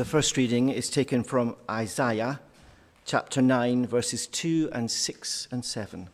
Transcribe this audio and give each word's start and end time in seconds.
First 0.10 0.38
reading 0.38 0.70
is 0.70 0.90
taken 0.90 1.24
from 1.24 1.56
Isaiah 1.70 2.40
chapter 3.06 3.44
9, 3.44 3.86
verses 3.86 4.26
2 4.26 4.72
and 4.74 4.90
6 4.90 5.48
and 5.52 5.64
7. 5.64 6.10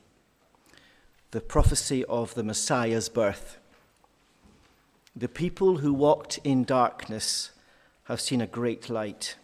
The 1.31 1.39
prophecy 1.39 2.03
of 2.03 2.35
the 2.35 2.43
Messiah's 2.43 3.07
birth. 3.07 3.57
The 5.15 5.29
people 5.29 5.77
who 5.77 5.93
walked 5.93 6.39
in 6.43 6.65
darkness 6.65 7.51
have 8.09 8.19
seen 8.19 8.41
a 8.41 8.47
great 8.47 8.89
light. 8.89 9.37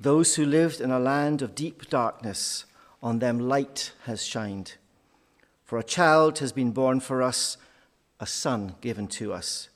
Those 0.00 0.34
who 0.34 0.44
lived 0.44 0.80
in 0.80 0.90
a 0.90 0.98
land 0.98 1.40
of 1.40 1.54
deep 1.54 1.88
darkness, 1.88 2.64
on 3.00 3.20
them 3.20 3.38
light 3.38 3.92
has 4.06 4.26
shined. 4.26 4.74
For 5.64 5.78
a 5.78 5.84
child 5.84 6.40
has 6.40 6.50
been 6.50 6.72
born 6.72 6.98
for 6.98 7.22
us, 7.22 7.58
a 8.18 8.26
son 8.26 8.74
given 8.80 9.06
to 9.06 9.32
us. 9.32 9.68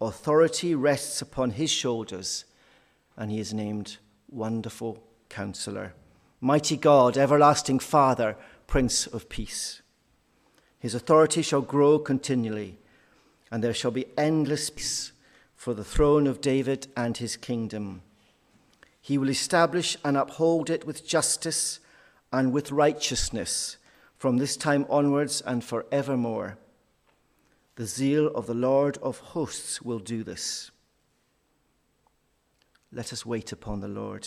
Authority 0.00 0.76
rests 0.76 1.20
upon 1.20 1.50
his 1.50 1.72
shoulders 1.72 2.44
and 3.16 3.30
he 3.30 3.40
is 3.40 3.54
named 3.54 3.96
Wonderful 4.28 5.02
Counselor, 5.28 5.94
Mighty 6.40 6.76
God, 6.76 7.16
Everlasting 7.16 7.78
Father, 7.78 8.36
Prince 8.66 9.06
of 9.06 9.28
Peace. 9.28 9.82
His 10.78 10.94
authority 10.94 11.42
shall 11.42 11.62
grow 11.62 11.98
continually, 11.98 12.78
and 13.50 13.62
there 13.64 13.74
shall 13.74 13.90
be 13.90 14.06
endless 14.18 14.70
peace 14.70 15.12
for 15.54 15.72
the 15.74 15.84
throne 15.84 16.26
of 16.26 16.40
David 16.40 16.88
and 16.96 17.16
his 17.16 17.36
kingdom. 17.36 18.02
He 19.00 19.18
will 19.18 19.30
establish 19.30 19.96
and 20.04 20.16
uphold 20.16 20.68
it 20.68 20.86
with 20.86 21.06
justice 21.06 21.80
and 22.32 22.52
with 22.52 22.72
righteousness 22.72 23.78
from 24.18 24.36
this 24.36 24.56
time 24.56 24.86
onwards 24.90 25.40
and 25.40 25.64
forevermore. 25.64 26.58
The 27.76 27.86
zeal 27.86 28.28
of 28.28 28.46
the 28.46 28.54
Lord 28.54 28.98
of 29.02 29.18
hosts 29.18 29.82
will 29.82 29.98
do 29.98 30.22
this. 30.22 30.70
Let 32.96 33.12
us 33.12 33.26
wait 33.26 33.52
upon 33.52 33.80
the 33.80 33.88
Lord, 33.88 34.26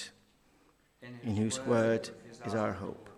in 1.23 1.35
whose 1.35 1.59
word 1.61 2.07
is 2.45 2.53
our 2.53 2.71
hope. 2.71 3.09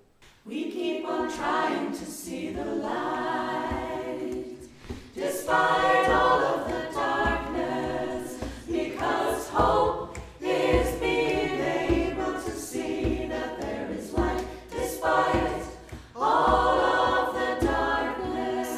We 0.46 0.72
keep 0.72 1.06
on 1.06 1.30
trying 1.30 1.92
to 1.92 2.06
see 2.06 2.54
the 2.54 2.64
light, 2.64 4.46
despite 5.14 6.08
all 6.08 6.40
of 6.40 6.68
the 6.70 6.94
darkness, 6.94 8.42
because 8.66 9.50
hope 9.50 10.18
is 10.40 10.98
being 11.02 11.60
able 11.60 12.32
to 12.32 12.52
see 12.52 13.28
that 13.28 13.60
there 13.60 13.92
is 13.92 14.14
light, 14.14 14.46
despite 14.70 15.66
all 16.16 16.80
of 16.80 17.34
the 17.34 17.66
darkness. 17.66 18.70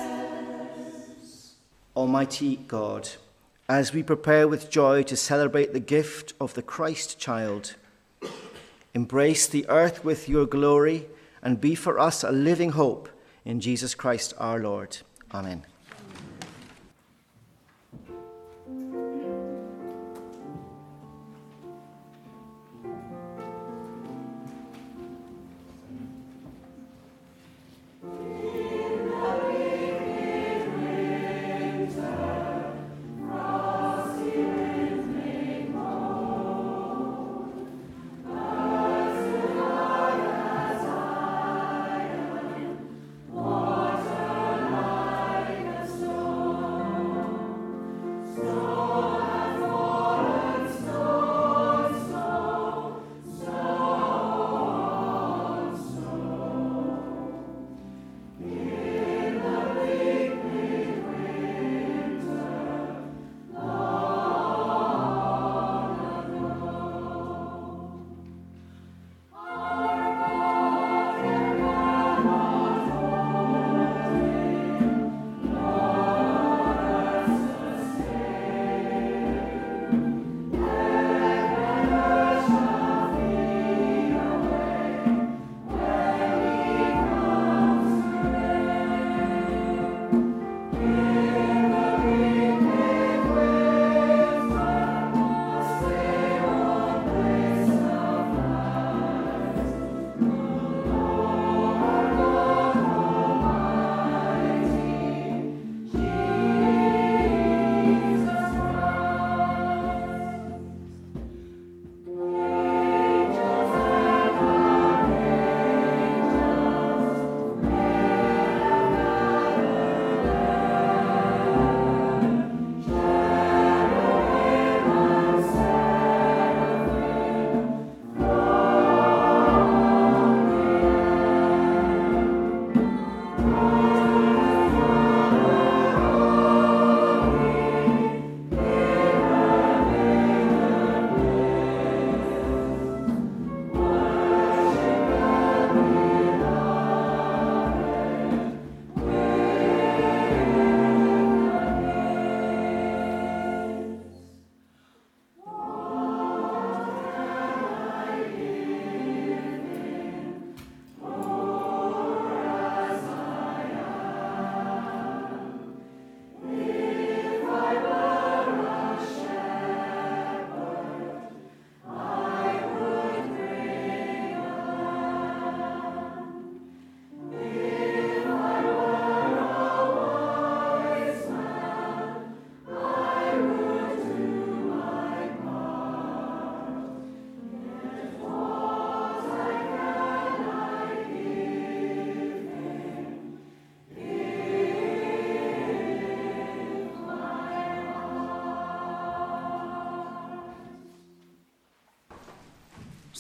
Almighty 1.95 2.55
God, 2.67 3.07
as 3.69 3.93
we 3.93 4.03
prepare 4.03 4.47
with 4.47 4.69
joy 4.69 5.03
to 5.03 5.15
celebrate 5.15 5.73
the 5.73 5.79
gift 5.79 6.33
of 6.39 6.53
the 6.53 6.61
Christ 6.61 7.19
child, 7.19 7.75
embrace 8.93 9.47
the 9.47 9.65
earth 9.69 10.03
with 10.03 10.27
your 10.27 10.45
glory 10.45 11.07
and 11.41 11.61
be 11.61 11.75
for 11.75 11.99
us 11.99 12.23
a 12.23 12.31
living 12.31 12.71
hope 12.71 13.09
in 13.45 13.59
Jesus 13.59 13.95
Christ 13.95 14.33
our 14.37 14.59
Lord. 14.59 14.97
Amen. 15.33 15.65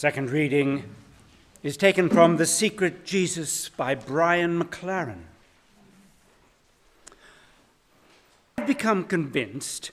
Second 0.03 0.31
reading 0.31 0.83
is 1.63 1.77
taken 1.77 2.09
from 2.09 2.35
The 2.35 2.45
Secret 2.45 3.05
Jesus 3.05 3.69
by 3.69 3.95
Brian 3.95 4.61
McLaren. 4.61 5.21
I've 8.57 8.67
become 8.67 9.05
convinced 9.05 9.91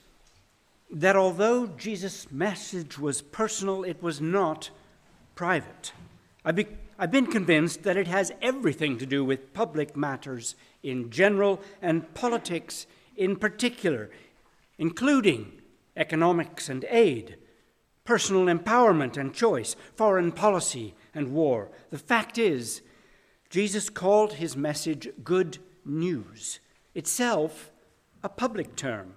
that 0.91 1.15
although 1.15 1.69
Jesus' 1.69 2.27
message 2.29 2.99
was 2.99 3.23
personal, 3.23 3.85
it 3.85 4.03
was 4.03 4.21
not 4.21 4.71
private. 5.37 5.93
I've, 6.45 6.57
be- 6.57 6.77
I've 6.99 7.13
been 7.13 7.29
convinced 7.29 7.85
that 7.85 7.97
it 7.97 8.09
has 8.09 8.33
everything 8.43 8.99
to 8.99 9.07
do 9.07 9.25
with 9.25 9.55
public 9.55 9.97
matters 9.97 10.57
in 10.83 11.11
general 11.11 11.61
and 11.81 12.13
politics 12.15 12.89
in 13.17 13.37
particular, 13.37 14.11
including 14.77 15.53
economics 15.97 16.69
and 16.69 16.85
aid 16.89 17.37
personal 18.11 18.47
empowerment 18.47 19.17
and 19.17 19.33
choice, 19.33 19.77
foreign 19.95 20.33
policy 20.33 20.95
and 21.15 21.33
war. 21.33 21.69
The 21.91 21.99
fact 21.99 22.39
is, 22.39 22.83
Jesus 23.51 23.89
called 23.89 24.33
his 24.33 24.57
message 24.57 25.09
good 25.23 25.59
news, 25.85 26.59
itself 26.93 27.71
a 28.25 28.29
public 28.29 28.75
term 28.75 29.15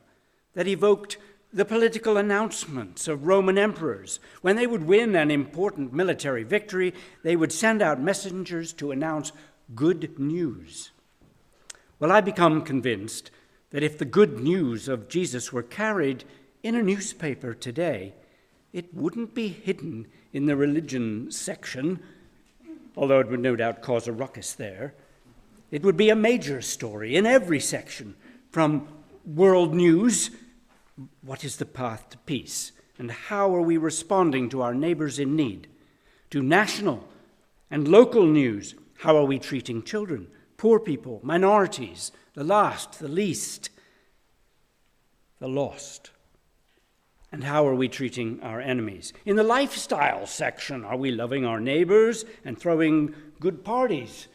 that 0.53 0.67
evoked 0.67 1.17
the 1.51 1.65
political 1.65 2.17
announcements 2.17 3.07
of 3.07 3.25
Roman 3.25 3.57
emperors. 3.57 4.19
When 4.43 4.57
they 4.57 4.67
would 4.67 4.83
win 4.83 5.15
an 5.15 5.31
important 5.31 5.91
military 5.91 6.43
victory, 6.43 6.93
they 7.23 7.35
would 7.35 7.51
send 7.51 7.81
out 7.81 7.99
messengers 7.99 8.73
to 8.73 8.91
announce 8.91 9.31
good 9.73 10.19
news. 10.19 10.91
Well, 11.97 12.11
I 12.11 12.21
become 12.21 12.61
convinced 12.61 13.31
that 13.71 13.81
if 13.81 13.97
the 13.97 14.05
good 14.05 14.39
news 14.39 14.87
of 14.87 15.09
Jesus 15.09 15.51
were 15.51 15.63
carried 15.63 16.25
in 16.61 16.75
a 16.75 16.83
newspaper 16.83 17.55
today, 17.55 18.13
it 18.73 18.93
wouldn't 18.93 19.33
be 19.33 19.47
hidden 19.47 20.07
in 20.33 20.47
the 20.47 20.55
religion 20.55 21.31
section, 21.31 22.01
although 22.97 23.19
it 23.19 23.29
would 23.29 23.39
no 23.39 23.55
doubt 23.55 23.81
cause 23.83 24.07
a 24.07 24.11
ruckus 24.11 24.53
there. 24.53 24.95
It 25.71 25.83
would 25.83 25.95
be 25.95 26.09
a 26.09 26.15
major 26.15 26.61
story 26.61 27.15
in 27.15 27.25
every 27.25 27.59
section, 27.59 28.15
from 28.51 28.87
world 29.25 29.73
news 29.73 30.31
what 31.21 31.43
is 31.43 31.57
the 31.57 31.65
path 31.65 32.09
to 32.09 32.17
peace, 32.19 32.71
and 32.99 33.09
how 33.09 33.55
are 33.55 33.61
we 33.61 33.77
responding 33.77 34.49
to 34.49 34.61
our 34.61 34.73
neighbors 34.73 35.17
in 35.17 35.35
need, 35.35 35.67
to 36.29 36.41
national 36.43 37.07
and 37.71 37.87
local 37.87 38.25
news 38.25 38.75
How 38.99 39.17
are 39.17 39.25
we 39.25 39.37
treating 39.37 39.83
children, 39.83 40.27
poor 40.55 40.79
people, 40.79 41.19
minorities, 41.23 42.13
the 42.35 42.43
last, 42.45 42.99
the 42.99 43.09
least, 43.09 43.69
the 45.39 45.49
lost? 45.49 46.12
And 47.33 47.43
how 47.43 47.67
are 47.67 47.73
we 47.73 47.89
treating 47.89 48.39
our 48.43 48.61
enemies? 48.61 49.11
In 49.25 49.37
the 49.37 49.43
lifestyle 49.43 50.27
section, 50.27 50.85
are 50.85 50.95
we 50.95 51.09
loving 51.09 51.45
our 51.45 51.59
neighbors 51.59 52.25
and 52.45 52.59
throwing 52.59 53.15
good 53.39 53.65
parties 53.65 54.27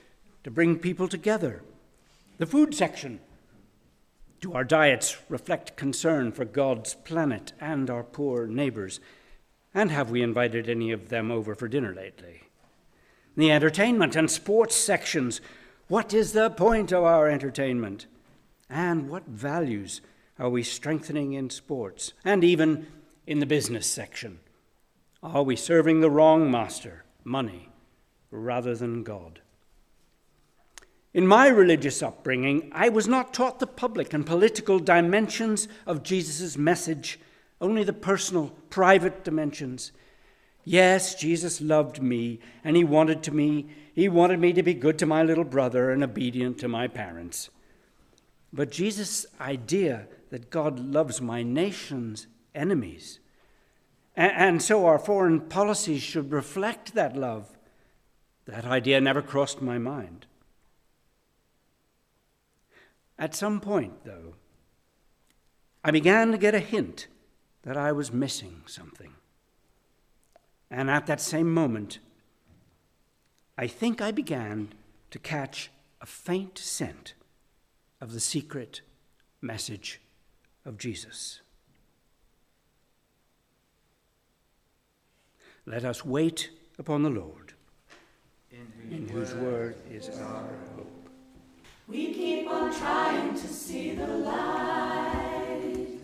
to 0.42 0.50
bring 0.50 0.80
people 0.80 1.06
together? 1.06 1.62
The 2.38 2.46
food 2.46 2.74
section, 2.74 3.20
do 4.40 4.52
our 4.52 4.64
diets 4.64 5.16
reflect 5.28 5.76
concern 5.76 6.32
for 6.32 6.44
God's 6.44 6.94
planet 6.94 7.52
and 7.60 7.88
our 7.88 8.02
poor 8.02 8.48
neighbors? 8.48 8.98
And 9.72 9.92
have 9.92 10.10
we 10.10 10.20
invited 10.20 10.68
any 10.68 10.90
of 10.90 11.08
them 11.08 11.30
over 11.30 11.54
for 11.54 11.68
dinner 11.68 11.94
lately? 11.94 12.42
The 13.36 13.52
entertainment 13.52 14.16
and 14.16 14.28
sports 14.28 14.74
sections, 14.74 15.40
what 15.86 16.12
is 16.12 16.32
the 16.32 16.50
point 16.50 16.90
of 16.90 17.04
our 17.04 17.28
entertainment? 17.28 18.06
And 18.68 19.08
what 19.08 19.26
values 19.26 20.00
are 20.38 20.50
we 20.50 20.62
strengthening 20.62 21.32
in 21.32 21.50
sports 21.50 22.12
and 22.24 22.44
even 22.44 22.86
in 23.26 23.40
the 23.40 23.46
business 23.46 23.86
section? 23.86 24.38
Are 25.22 25.42
we 25.42 25.56
serving 25.56 26.00
the 26.00 26.10
wrong 26.10 26.50
master, 26.50 27.04
money, 27.24 27.68
rather 28.30 28.76
than 28.76 29.02
God? 29.02 29.40
In 31.12 31.26
my 31.26 31.48
religious 31.48 32.02
upbringing, 32.02 32.70
I 32.72 32.88
was 32.88 33.08
not 33.08 33.34
taught 33.34 33.58
the 33.58 33.66
public 33.66 34.12
and 34.12 34.24
political 34.24 34.78
dimensions 34.78 35.66
of 35.86 36.04
Jesus' 36.04 36.56
message, 36.56 37.18
only 37.60 37.82
the 37.82 37.92
personal, 37.92 38.52
private 38.70 39.24
dimensions. 39.24 39.90
Yes, 40.64 41.14
Jesus 41.16 41.60
loved 41.60 42.00
me, 42.00 42.38
and 42.62 42.76
he 42.76 42.84
wanted 42.84 43.24
to 43.24 43.34
me, 43.34 43.66
he 43.94 44.08
wanted 44.08 44.38
me 44.38 44.52
to 44.52 44.62
be 44.62 44.74
good 44.74 44.98
to 44.98 45.06
my 45.06 45.24
little 45.24 45.44
brother 45.44 45.90
and 45.90 46.04
obedient 46.04 46.58
to 46.58 46.68
my 46.68 46.86
parents. 46.86 47.50
But 48.52 48.70
Jesus' 48.70 49.26
idea 49.40 50.06
that 50.30 50.50
God 50.50 50.78
loves 50.78 51.20
my 51.20 51.42
nation's 51.42 52.26
enemies. 52.54 53.20
And 54.16 54.60
so 54.60 54.86
our 54.86 54.98
foreign 54.98 55.40
policies 55.40 56.02
should 56.02 56.32
reflect 56.32 56.94
that 56.94 57.16
love. 57.16 57.56
That 58.46 58.64
idea 58.64 59.00
never 59.00 59.22
crossed 59.22 59.62
my 59.62 59.78
mind. 59.78 60.26
At 63.18 63.34
some 63.34 63.60
point, 63.60 64.04
though, 64.04 64.34
I 65.84 65.90
began 65.90 66.32
to 66.32 66.38
get 66.38 66.54
a 66.54 66.60
hint 66.60 67.06
that 67.62 67.76
I 67.76 67.92
was 67.92 68.12
missing 68.12 68.62
something. 68.66 69.14
And 70.70 70.90
at 70.90 71.06
that 71.06 71.20
same 71.20 71.52
moment, 71.52 71.98
I 73.56 73.66
think 73.66 74.00
I 74.00 74.10
began 74.10 74.72
to 75.10 75.18
catch 75.18 75.70
a 76.00 76.06
faint 76.06 76.58
scent 76.58 77.14
of 78.00 78.12
the 78.12 78.20
secret 78.20 78.82
message 79.40 80.00
of 80.68 80.76
Jesus. 80.76 81.40
Let 85.64 85.84
us 85.84 86.04
wait 86.04 86.50
upon 86.78 87.02
the 87.02 87.10
Lord, 87.10 87.54
in 88.90 89.08
whose 89.08 89.34
word 89.34 89.76
is 89.90 90.10
our 90.20 90.44
hope. 90.76 91.08
We 91.88 92.12
keep 92.12 92.48
on 92.48 92.72
trying 92.78 93.32
to 93.32 93.48
see 93.48 93.94
the 93.94 94.06
light, 94.06 96.00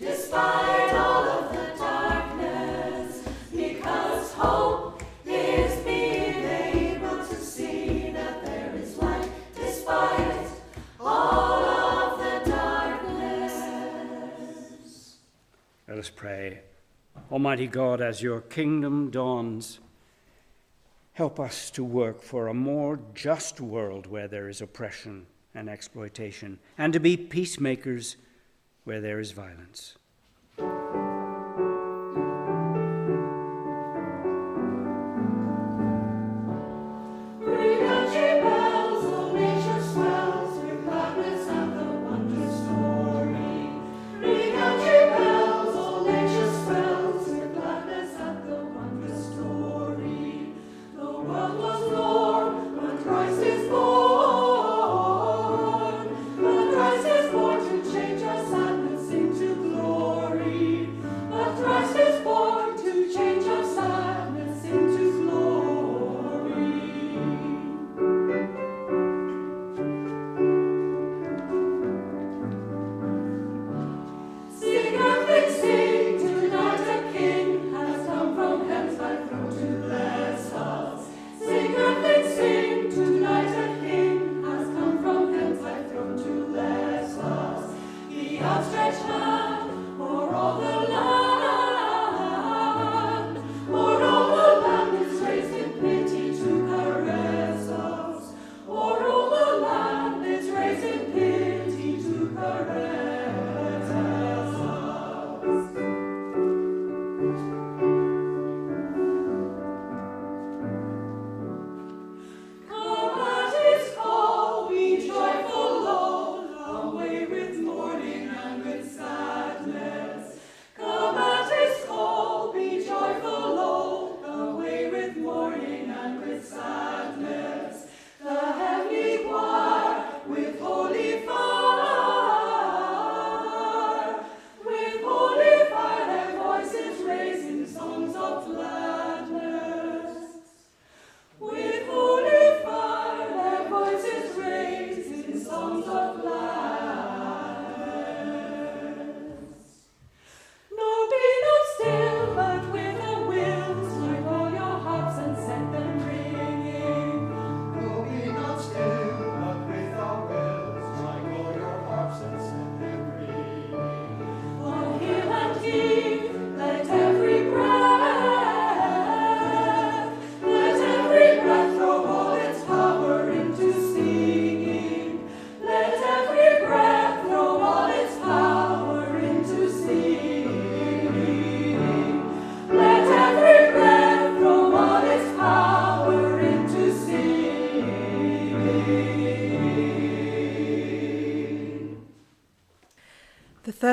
despite 0.00 0.92
all 0.92 1.24
of 1.28 1.52
the 1.52 1.59
us 16.00 16.08
pray. 16.08 16.60
Almighty 17.30 17.66
God, 17.66 18.00
as 18.00 18.22
your 18.22 18.40
kingdom 18.40 19.10
dawns, 19.10 19.80
help 21.12 21.38
us 21.38 21.70
to 21.72 21.84
work 21.84 22.22
for 22.22 22.48
a 22.48 22.54
more 22.54 22.98
just 23.14 23.60
world 23.60 24.06
where 24.06 24.26
there 24.26 24.48
is 24.48 24.62
oppression 24.62 25.26
and 25.54 25.68
exploitation, 25.68 26.58
and 26.78 26.94
to 26.94 27.00
be 27.00 27.18
peacemakers 27.18 28.16
where 28.84 29.02
there 29.02 29.20
is 29.20 29.32
violence. 29.32 29.96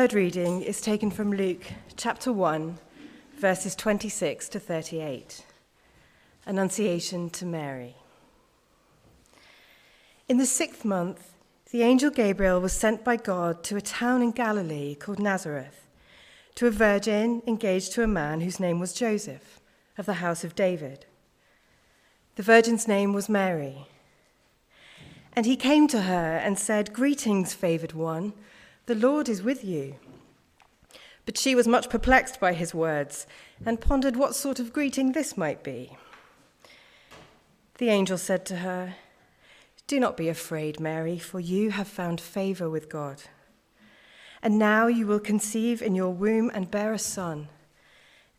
Third 0.07 0.13
reading 0.13 0.61
is 0.61 0.79
taken 0.79 1.11
from 1.11 1.33
Luke 1.33 1.65
chapter 1.97 2.31
1, 2.31 2.77
verses 3.39 3.75
26 3.75 4.47
to 4.47 4.57
38. 4.57 5.45
Annunciation 6.45 7.29
to 7.31 7.45
Mary. 7.45 7.93
In 10.29 10.37
the 10.37 10.45
sixth 10.45 10.85
month, 10.85 11.33
the 11.71 11.81
angel 11.81 12.09
Gabriel 12.09 12.61
was 12.61 12.71
sent 12.71 13.03
by 13.03 13.17
God 13.17 13.65
to 13.65 13.75
a 13.75 13.81
town 13.81 14.21
in 14.21 14.31
Galilee 14.31 14.95
called 14.95 15.19
Nazareth, 15.19 15.89
to 16.55 16.67
a 16.67 16.71
virgin 16.71 17.43
engaged 17.45 17.91
to 17.91 18.03
a 18.03 18.07
man 18.07 18.39
whose 18.39 18.61
name 18.61 18.79
was 18.79 18.93
Joseph, 18.93 19.59
of 19.97 20.05
the 20.05 20.21
house 20.23 20.45
of 20.45 20.55
David. 20.55 21.05
The 22.37 22.43
virgin's 22.43 22.87
name 22.87 23.11
was 23.11 23.27
Mary. 23.27 23.87
And 25.33 25.45
he 25.45 25.57
came 25.57 25.85
to 25.89 26.03
her 26.03 26.37
and 26.37 26.57
said, 26.57 26.93
Greetings, 26.93 27.53
favored 27.53 27.91
one, 27.91 28.31
the 28.87 28.95
Lord 28.95 29.27
is 29.27 29.43
with 29.43 29.65
you. 29.65 29.95
But 31.25 31.37
she 31.37 31.55
was 31.55 31.67
much 31.67 31.89
perplexed 31.89 32.39
by 32.39 32.53
his 32.53 32.73
words 32.73 33.27
and 33.65 33.81
pondered 33.81 34.15
what 34.15 34.33
sort 34.33 34.59
of 34.61 34.71
greeting 34.71 35.11
this 35.11 35.35
might 35.35 35.61
be. 35.61 35.97
The 37.79 37.89
angel 37.89 38.17
said 38.17 38.45
to 38.45 38.57
her, 38.57 38.95
Do 39.87 39.99
not 39.99 40.15
be 40.15 40.29
afraid, 40.29 40.79
Mary, 40.79 41.19
for 41.19 41.41
you 41.41 41.71
have 41.71 41.89
found 41.89 42.21
favor 42.21 42.69
with 42.69 42.89
God. 42.89 43.23
And 44.41 44.57
now 44.57 44.87
you 44.87 45.05
will 45.05 45.19
conceive 45.19 45.81
in 45.81 45.93
your 45.93 46.11
womb 46.11 46.49
and 46.53 46.71
bear 46.71 46.93
a 46.93 46.99
son, 46.99 47.49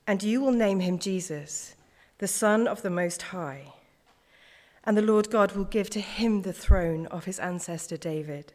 and 0.07 0.23
you 0.23 0.41
will 0.41 0.53
name 0.53 0.81
him 0.81 0.99
Jesus, 0.99 1.75
the 2.19 2.27
Son 2.27 2.67
of 2.67 2.81
the 2.81 2.91
Most 2.91 3.21
High. 3.21 3.75
And 4.83 4.97
the 4.97 5.03
Lord 5.03 5.31
God 5.31 5.53
will 5.53 5.65
give 5.65 5.91
to 5.91 6.01
him 6.01 6.41
the 6.41 6.55
throne 6.55 7.05
of 7.09 7.27
his 7.27 7.39
ancestor 7.39 7.99
David. 7.99 8.55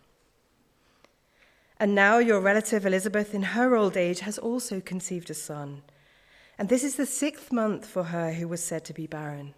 And 1.81 1.95
now 1.95 2.19
your 2.19 2.39
relative 2.39 2.85
Elizabeth, 2.85 3.33
in 3.33 3.41
her 3.41 3.75
old 3.75 3.97
age, 3.97 4.19
has 4.19 4.37
also 4.37 4.79
conceived 4.79 5.31
a 5.31 5.33
son. 5.33 5.81
And 6.59 6.69
this 6.69 6.83
is 6.83 6.95
the 6.95 7.07
sixth 7.07 7.51
month 7.51 7.87
for 7.87 8.03
her 8.03 8.33
who 8.33 8.47
was 8.47 8.63
said 8.63 8.85
to 8.85 8.93
be 8.93 9.07
barren. 9.07 9.55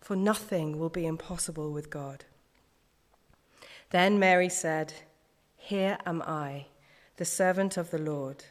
For 0.00 0.16
nothing 0.16 0.78
will 0.78 0.88
be 0.88 1.04
impossible 1.04 1.70
with 1.70 1.90
God. 1.90 2.24
Then 3.90 4.18
Mary 4.18 4.48
said, 4.48 4.94
Here 5.58 5.98
am 6.06 6.22
I, 6.22 6.68
the 7.18 7.26
servant 7.26 7.76
of 7.76 7.90
the 7.90 7.98
Lord. 7.98 8.46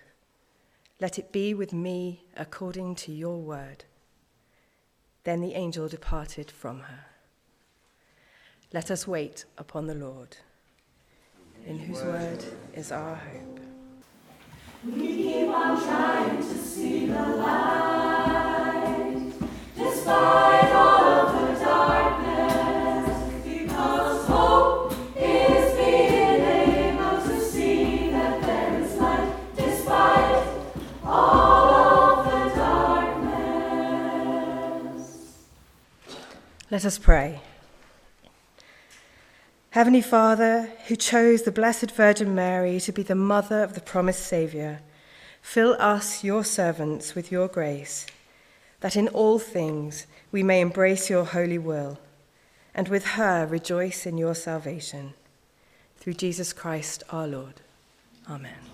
Let 1.01 1.17
it 1.17 1.31
be 1.31 1.55
with 1.55 1.73
me 1.73 2.25
according 2.38 2.93
to 2.97 3.12
your 3.12 3.39
word. 3.39 3.85
Then 5.23 5.41
the 5.41 5.55
angel 5.55 5.88
departed 5.88 6.51
from 6.51 6.81
her. 6.81 7.05
Let 8.71 8.91
us 8.91 9.07
wait 9.07 9.45
upon 9.57 9.88
the 9.88 9.95
Lord, 9.95 10.38
in 11.65 11.79
whose 11.79 12.03
word 12.03 12.43
is 12.74 12.91
our 12.91 13.15
hope. 13.15 13.60
We 14.86 15.08
keep 15.08 15.47
on 15.47 15.82
trying 15.82 16.36
to 16.38 16.43
see 16.43 17.06
the 17.06 17.13
light, 17.13 19.32
despite 19.78 20.71
all 20.73 21.04
of 21.04 21.47
the 21.47 21.54
darkness, 21.63 23.08
because 23.45 24.28
hope 24.28 24.93
is 25.15 25.73
being 25.78 26.41
able 26.41 27.21
to 27.21 27.39
see 27.39 28.10
that 28.12 28.41
there 28.41 28.82
is 28.82 28.95
light, 28.95 29.34
despite 29.56 30.45
all 31.06 32.19
of 32.19 32.26
the 32.26 32.49
darkness. 32.60 33.08
Let 36.69 36.84
us 36.84 36.97
pray. 36.97 37.39
Heavenly 39.73 40.01
Father, 40.01 40.69
who 40.88 40.95
chose 40.95 41.41
the 41.41 41.51
Blessed 41.51 41.89
Virgin 41.89 42.36
Mary 42.36 42.79
to 42.81 42.91
be 42.91 43.01
the 43.01 43.15
mother 43.15 43.63
of 43.63 43.73
the 43.73 43.81
promised 43.81 44.23
Saviour, 44.23 44.81
fill 45.41 45.75
us, 45.79 46.23
your 46.23 46.43
servants, 46.43 47.15
with 47.15 47.31
your 47.31 47.47
grace, 47.47 48.05
that 48.81 48.95
in 48.95 49.07
all 49.07 49.39
things 49.39 50.05
we 50.31 50.43
may 50.43 50.62
embrace 50.62 51.09
your 51.09 51.25
holy 51.25 51.57
will, 51.57 51.97
and 52.75 52.88
with 52.88 53.17
her 53.17 53.47
rejoice 53.47 54.05
in 54.05 54.15
your 54.15 54.36
salvation. 54.36 55.15
Through 55.97 56.13
Jesus 56.13 56.53
Christ 56.53 57.01
our 57.09 57.25
Lord. 57.25 57.55
Amen. 58.29 58.72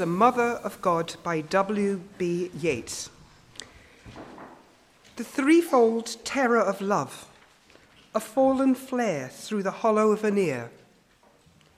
The 0.00 0.06
Mother 0.06 0.58
of 0.64 0.80
God 0.80 1.16
by 1.22 1.42
W.B. 1.42 2.50
Yeats. 2.58 3.10
The 5.16 5.24
threefold 5.24 6.16
terror 6.24 6.62
of 6.62 6.80
love, 6.80 7.28
a 8.14 8.20
fallen 8.20 8.74
flare 8.74 9.28
through 9.28 9.62
the 9.62 9.82
hollow 9.82 10.10
of 10.10 10.24
an 10.24 10.38
ear, 10.38 10.70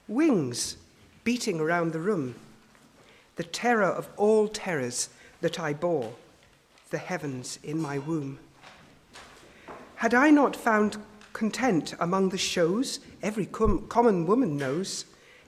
wings 0.06 0.76
beating 1.24 1.58
around 1.58 1.92
the 1.92 1.98
room, 1.98 2.36
the 3.34 3.42
terror 3.42 3.90
of 3.90 4.08
all 4.16 4.46
terrors 4.46 5.08
that 5.40 5.58
I 5.58 5.72
bore, 5.72 6.14
the 6.90 6.98
heavens 6.98 7.58
in 7.64 7.82
my 7.82 7.98
womb. 7.98 8.38
Had 9.96 10.14
I 10.14 10.30
not 10.30 10.54
found 10.54 10.96
content 11.32 11.94
among 11.98 12.28
the 12.28 12.38
shows 12.38 13.00
every 13.20 13.46
com- 13.46 13.88
common 13.88 14.28
woman 14.28 14.56
knows, 14.56 15.06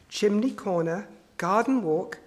chimney 0.09 0.51
corner, 0.51 1.07
garden 1.37 1.81
walk, 1.85 2.19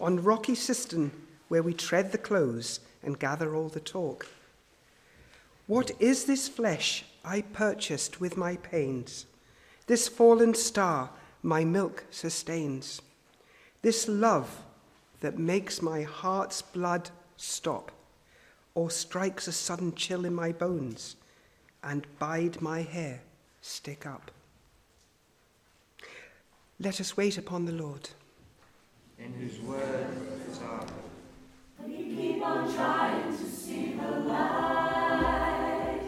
on 0.00 0.22
rocky 0.22 0.54
cistern 0.54 1.12
where 1.48 1.62
we 1.62 1.74
tread 1.74 2.12
the 2.12 2.18
clothes 2.18 2.80
and 3.02 3.18
gather 3.18 3.54
all 3.54 3.68
the 3.68 3.80
talk. 3.80 4.26
What 5.66 5.90
is 6.00 6.24
this 6.24 6.48
flesh 6.48 7.04
I 7.24 7.42
purchased 7.42 8.20
with 8.20 8.36
my 8.36 8.56
pains? 8.56 9.26
This 9.86 10.08
fallen 10.08 10.54
star 10.54 11.10
my 11.42 11.64
milk 11.64 12.04
sustains. 12.10 13.00
This 13.82 14.08
love 14.08 14.62
that 15.20 15.38
makes 15.38 15.82
my 15.82 16.02
heart's 16.02 16.62
blood 16.62 17.10
stop, 17.36 17.90
or 18.74 18.90
strikes 18.90 19.48
a 19.48 19.52
sudden 19.52 19.94
chill 19.94 20.24
in 20.24 20.34
my 20.34 20.52
bones, 20.52 21.16
and 21.82 22.06
bide 22.18 22.60
my 22.60 22.82
hair 22.82 23.20
stick 23.62 24.06
up. 24.06 24.30
Let 26.78 27.00
us 27.00 27.16
wait 27.16 27.36
upon 27.36 27.66
the 27.66 27.72
Lord. 27.72 28.10
In 29.22 29.32
whose 29.34 29.60
word 29.60 30.06
is 30.50 30.60
our 30.62 30.86
We 31.86 31.94
keep 31.94 32.42
on 32.42 32.74
trying 32.74 33.36
to 33.36 33.44
see 33.44 33.92
the 33.92 34.10
light, 34.20 36.00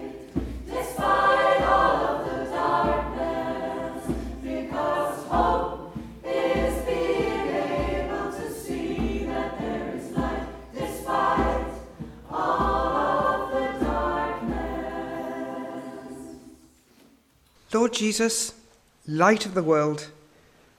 despite 0.66 1.62
all 1.62 2.06
of 2.06 2.24
the 2.24 2.44
darkness, 2.50 4.06
because 4.42 5.26
hope 5.26 5.94
is 6.24 6.84
being 6.86 7.48
able 7.48 8.32
to 8.32 8.50
see 8.50 9.26
that 9.26 9.58
there 9.58 9.94
is 9.94 10.10
light, 10.16 10.46
despite 10.74 11.66
all 12.30 12.96
of 12.96 13.50
the 13.52 13.84
darkness. 13.84 15.26
Lord 17.74 17.92
Jesus, 17.92 18.54
light 19.06 19.44
of 19.44 19.52
the 19.52 19.62
world, 19.62 20.10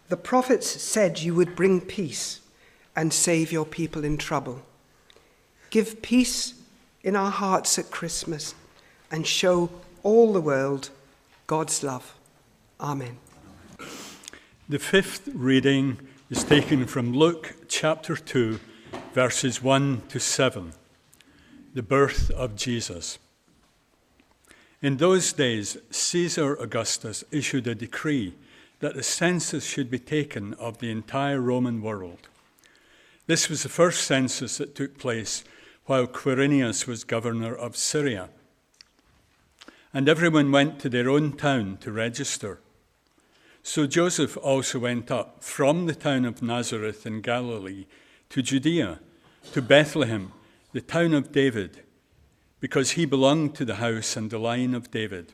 the 0.09 0.17
prophets 0.17 0.67
said 0.67 1.19
you 1.19 1.33
would 1.35 1.55
bring 1.55 1.81
peace 1.81 2.41
and 2.95 3.11
save 3.11 3.51
your 3.51 3.65
people 3.65 4.03
in 4.03 4.17
trouble. 4.17 4.61
Give 5.69 6.01
peace 6.01 6.53
in 7.03 7.15
our 7.15 7.31
hearts 7.31 7.79
at 7.79 7.91
Christmas 7.91 8.53
and 9.11 9.25
show 9.25 9.69
all 10.03 10.33
the 10.33 10.41
world 10.41 10.89
God's 11.47 11.83
love. 11.83 12.15
Amen. 12.79 13.17
The 14.69 14.79
fifth 14.79 15.29
reading 15.33 15.99
is 16.29 16.43
taken 16.43 16.85
from 16.85 17.13
Luke 17.13 17.55
chapter 17.67 18.15
2, 18.15 18.59
verses 19.13 19.61
1 19.61 20.03
to 20.09 20.19
7, 20.19 20.73
the 21.73 21.83
birth 21.83 22.31
of 22.31 22.55
Jesus. 22.55 23.19
In 24.81 24.97
those 24.97 25.31
days, 25.33 25.77
Caesar 25.91 26.55
Augustus 26.55 27.23
issued 27.31 27.67
a 27.67 27.75
decree 27.75 28.35
that 28.79 28.97
a 28.97 29.03
census 29.03 29.65
should 29.65 29.89
be 29.89 29.99
taken 29.99 30.53
of 30.55 30.79
the 30.79 30.91
entire 30.91 31.39
Roman 31.39 31.81
world. 31.81 32.27
This 33.27 33.49
was 33.49 33.63
the 33.63 33.69
first 33.69 34.03
census 34.03 34.57
that 34.57 34.75
took 34.75 34.97
place 34.97 35.43
while 35.86 36.07
Quirinius 36.07 36.88
was 36.88 37.03
governor 37.03 37.55
of 37.55 37.77
Syria. 37.77 38.29
And 39.93 40.09
everyone 40.09 40.51
went 40.51 40.79
to 40.79 40.89
their 40.89 41.09
own 41.09 41.33
town 41.33 41.77
to 41.81 41.91
register. 41.91 42.59
So 43.62 43.88
Joseph 43.88 44.36
also 44.38 44.79
went 44.79 45.09
up 45.09 45.43
from 45.43 45.86
the 45.86 45.95
town 45.95 46.25
of 46.25 46.41
Nazareth 46.41 47.05
in 47.05 47.21
Galilee 47.21 47.86
to 48.29 48.41
Judea, 48.41 48.99
to 49.53 49.62
Bethlehem, 49.62 50.33
the 50.73 50.81
town 50.81 51.13
of 51.13 51.31
David, 51.31 51.83
because 52.59 52.91
he 52.91 53.05
belonged 53.05 53.55
to 53.55 53.65
the 53.65 53.75
house 53.75 54.17
and 54.17 54.29
the 54.29 54.39
line 54.39 54.73
of 54.73 54.91
David. 54.91 55.33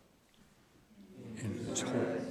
In 1.43 1.65
his 1.67 1.81
hope. 1.81 2.21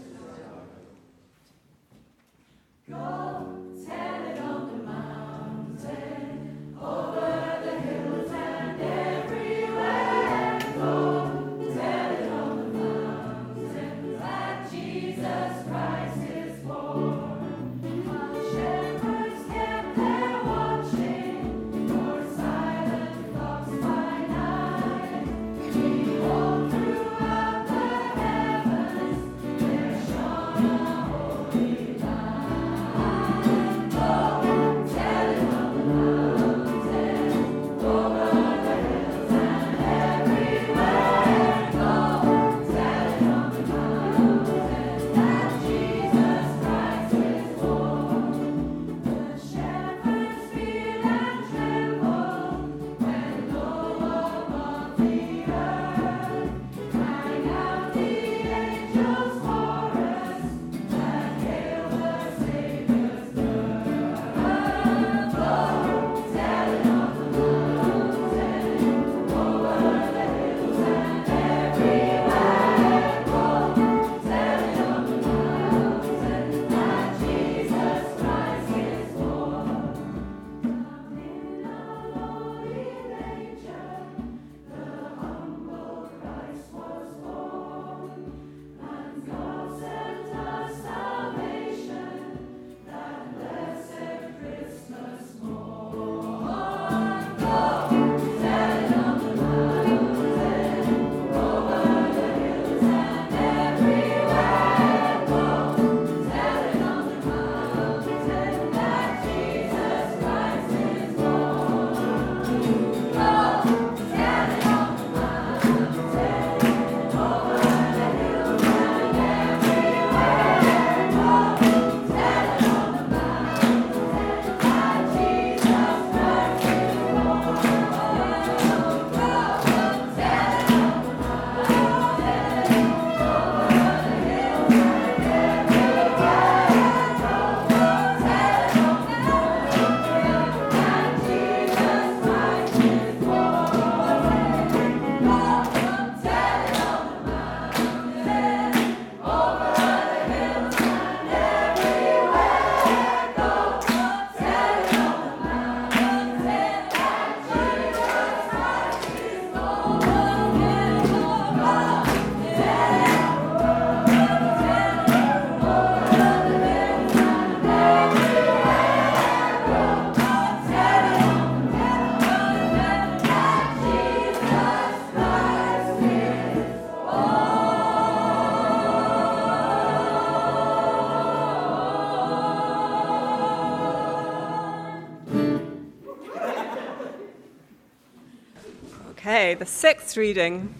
The 189.61 189.66
sixth 189.66 190.16
reading 190.16 190.75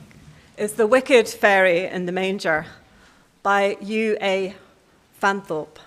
is 0.57 0.73
The 0.73 0.87
Wicked 0.87 1.29
Fairy 1.29 1.85
in 1.85 2.07
the 2.07 2.13
Manger 2.13 2.65
by 3.43 3.77
U.A. 3.79 4.55
Fanthorpe. 5.21 5.79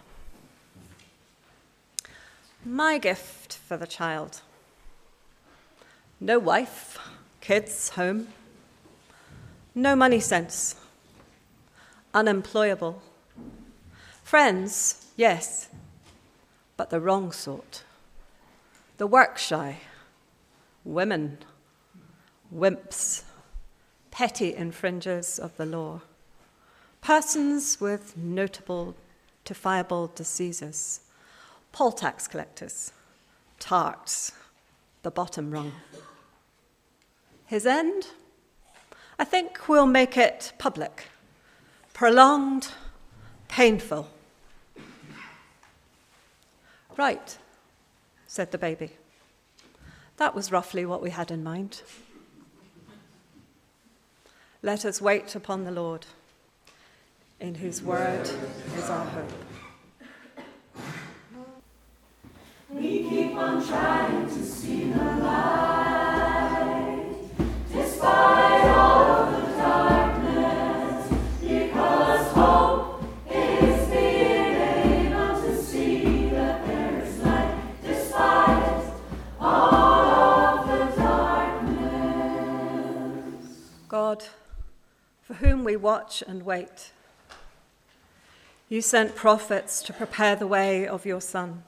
My 2.63 2.99
gift 2.99 3.55
for 3.55 3.77
the 3.77 3.87
child. 3.87 4.41
No 6.19 6.37
wife, 6.37 6.99
kids, 7.41 7.89
home. 7.89 8.27
No 9.73 9.95
money 9.95 10.19
sense. 10.19 10.75
Unemployable. 12.13 13.01
Friends, 14.23 15.07
yes, 15.17 15.67
but 16.77 16.91
the 16.91 17.01
wrong 17.01 17.31
sort. 17.31 17.81
The 18.97 19.07
work 19.07 19.39
shy. 19.39 19.79
Women. 20.85 21.39
Wimps. 22.53 23.23
Petty 24.11 24.53
infringers 24.53 25.39
of 25.39 25.57
the 25.57 25.65
law. 25.65 26.01
Persons 27.01 27.81
with 27.81 28.15
notable, 28.15 28.95
defiable 29.43 30.11
diseases. 30.13 31.01
Poll 31.71 31.91
tax 31.91 32.27
collectors. 32.27 32.91
Tarts. 33.59 34.33
The 35.01 35.11
bottom 35.11 35.51
rung. 35.51 35.71
His 37.45 37.65
end? 37.65 38.07
I 39.19 39.25
think 39.25 39.67
we'll 39.67 39.85
make 39.85 40.17
it 40.17 40.53
public, 40.57 41.05
prolonged, 41.93 42.69
painful. 43.47 44.09
Right, 46.97 47.37
said 48.27 48.51
the 48.51 48.57
baby. 48.57 48.91
That 50.17 50.35
was 50.35 50.51
roughly 50.51 50.85
what 50.85 51.01
we 51.01 51.09
had 51.11 51.31
in 51.31 51.43
mind. 51.43 51.81
Let 54.65 54.85
us 54.85 55.01
wait 55.01 55.35
upon 55.35 55.65
the 55.65 55.71
Lord, 55.71 56.05
in 57.41 57.55
whose 57.55 57.83
word 57.83 58.29
is 58.77 58.89
our 58.89 59.05
hope. 59.05 59.29
We 62.69 63.03
keep 63.09 63.35
on 63.35 63.67
trying 63.67 64.25
to 64.25 64.41
see 64.45 64.85
the 64.85 65.03
light, 65.03 65.62
whom 85.43 85.63
we 85.63 85.75
watch 85.75 86.23
and 86.25 86.43
wait, 86.43 86.91
you 88.69 88.81
sent 88.81 89.15
prophets 89.15 89.83
to 89.83 89.93
prepare 89.93 90.35
the 90.35 90.47
way 90.47 90.87
of 90.87 91.05
your 91.05 91.21
Son. 91.21 91.63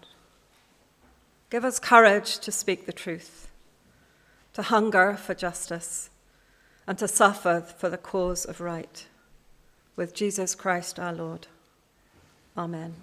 Give 1.49 1.63
us 1.63 1.79
courage 1.79 2.39
to 2.39 2.51
speak 2.51 2.85
the 2.85 2.93
truth, 2.93 3.49
to 4.53 4.61
hunger 4.63 5.15
for 5.15 5.33
justice, 5.33 6.09
and 6.87 6.97
to 6.97 7.07
suffer 7.07 7.61
for 7.61 7.89
the 7.89 7.97
cause 7.97 8.45
of 8.45 8.61
right. 8.61 9.05
With 9.95 10.13
Jesus 10.13 10.55
Christ 10.55 10.99
our 10.99 11.13
Lord. 11.13 11.47
Amen. 12.57 12.95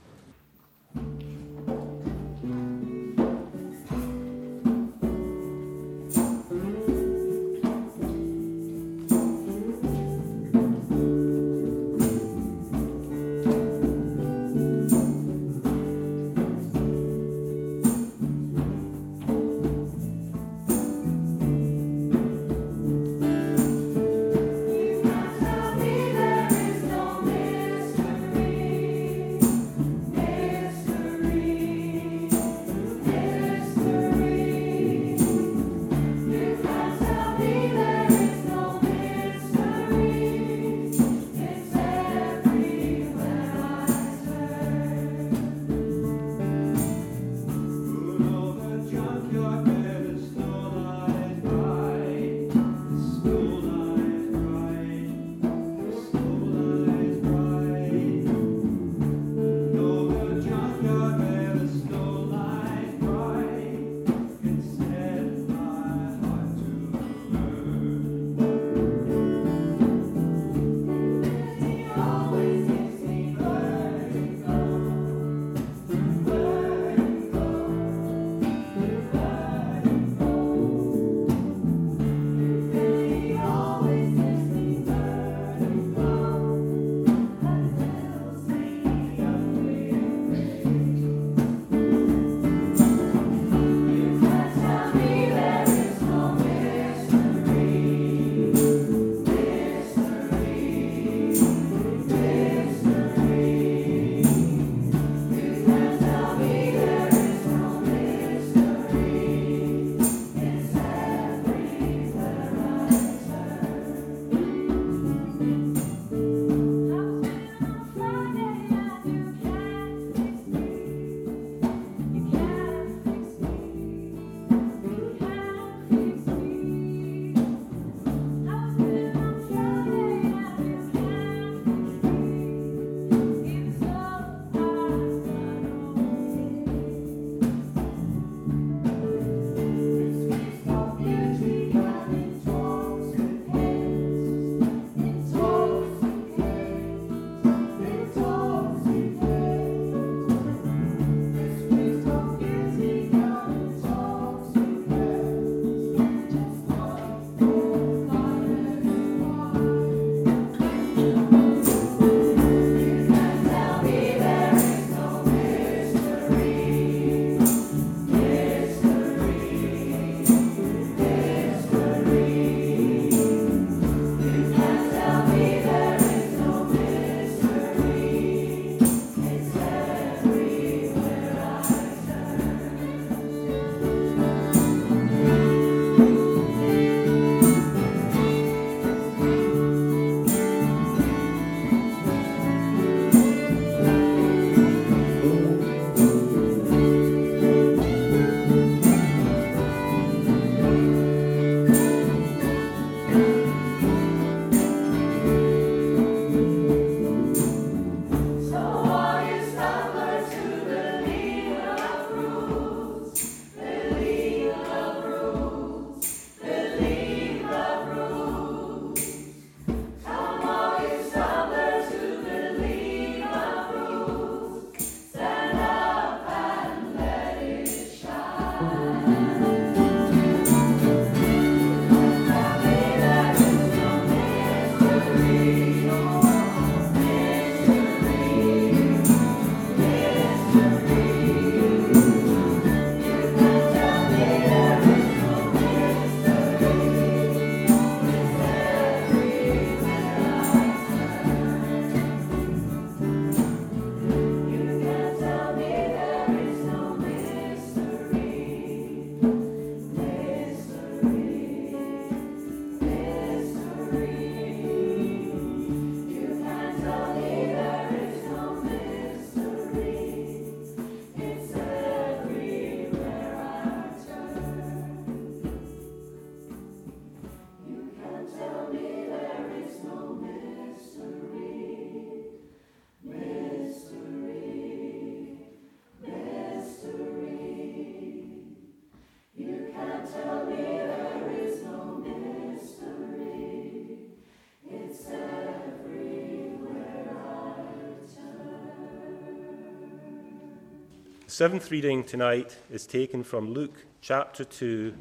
The 301.32 301.36
seventh 301.36 301.70
reading 301.70 302.04
tonight 302.04 302.58
is 302.70 302.86
taken 302.86 303.24
from 303.24 303.54
Luke 303.54 303.86
chapter 304.02 304.44
2, 304.44 304.92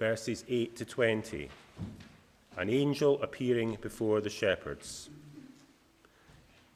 verses 0.00 0.44
8 0.48 0.74
to 0.74 0.84
20. 0.84 1.48
An 2.56 2.68
angel 2.68 3.22
appearing 3.22 3.78
before 3.80 4.20
the 4.20 4.28
shepherds. 4.28 5.10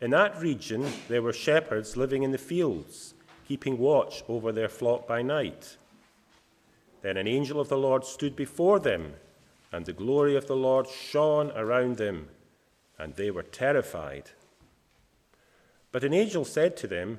In 0.00 0.12
that 0.12 0.40
region, 0.40 0.86
there 1.08 1.22
were 1.22 1.32
shepherds 1.32 1.96
living 1.96 2.22
in 2.22 2.30
the 2.30 2.38
fields, 2.38 3.14
keeping 3.48 3.78
watch 3.78 4.22
over 4.28 4.52
their 4.52 4.68
flock 4.68 5.08
by 5.08 5.22
night. 5.22 5.76
Then 7.02 7.16
an 7.16 7.26
angel 7.26 7.58
of 7.58 7.68
the 7.68 7.76
Lord 7.76 8.04
stood 8.04 8.36
before 8.36 8.78
them, 8.78 9.14
and 9.72 9.84
the 9.84 9.92
glory 9.92 10.36
of 10.36 10.46
the 10.46 10.54
Lord 10.54 10.86
shone 10.86 11.50
around 11.56 11.96
them, 11.96 12.28
and 12.96 13.16
they 13.16 13.32
were 13.32 13.42
terrified. 13.42 14.30
But 15.90 16.04
an 16.04 16.14
angel 16.14 16.44
said 16.44 16.76
to 16.76 16.86
them, 16.86 17.18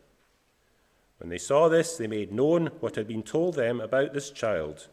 When 1.21 1.29
they 1.29 1.37
saw 1.37 1.69
this, 1.69 1.97
they 1.97 2.07
made 2.07 2.31
known 2.31 2.71
what 2.79 2.95
had 2.95 3.07
been 3.07 3.21
told 3.21 3.53
them 3.53 3.79
about 3.79 4.11
this 4.11 4.31
child, 4.31 4.87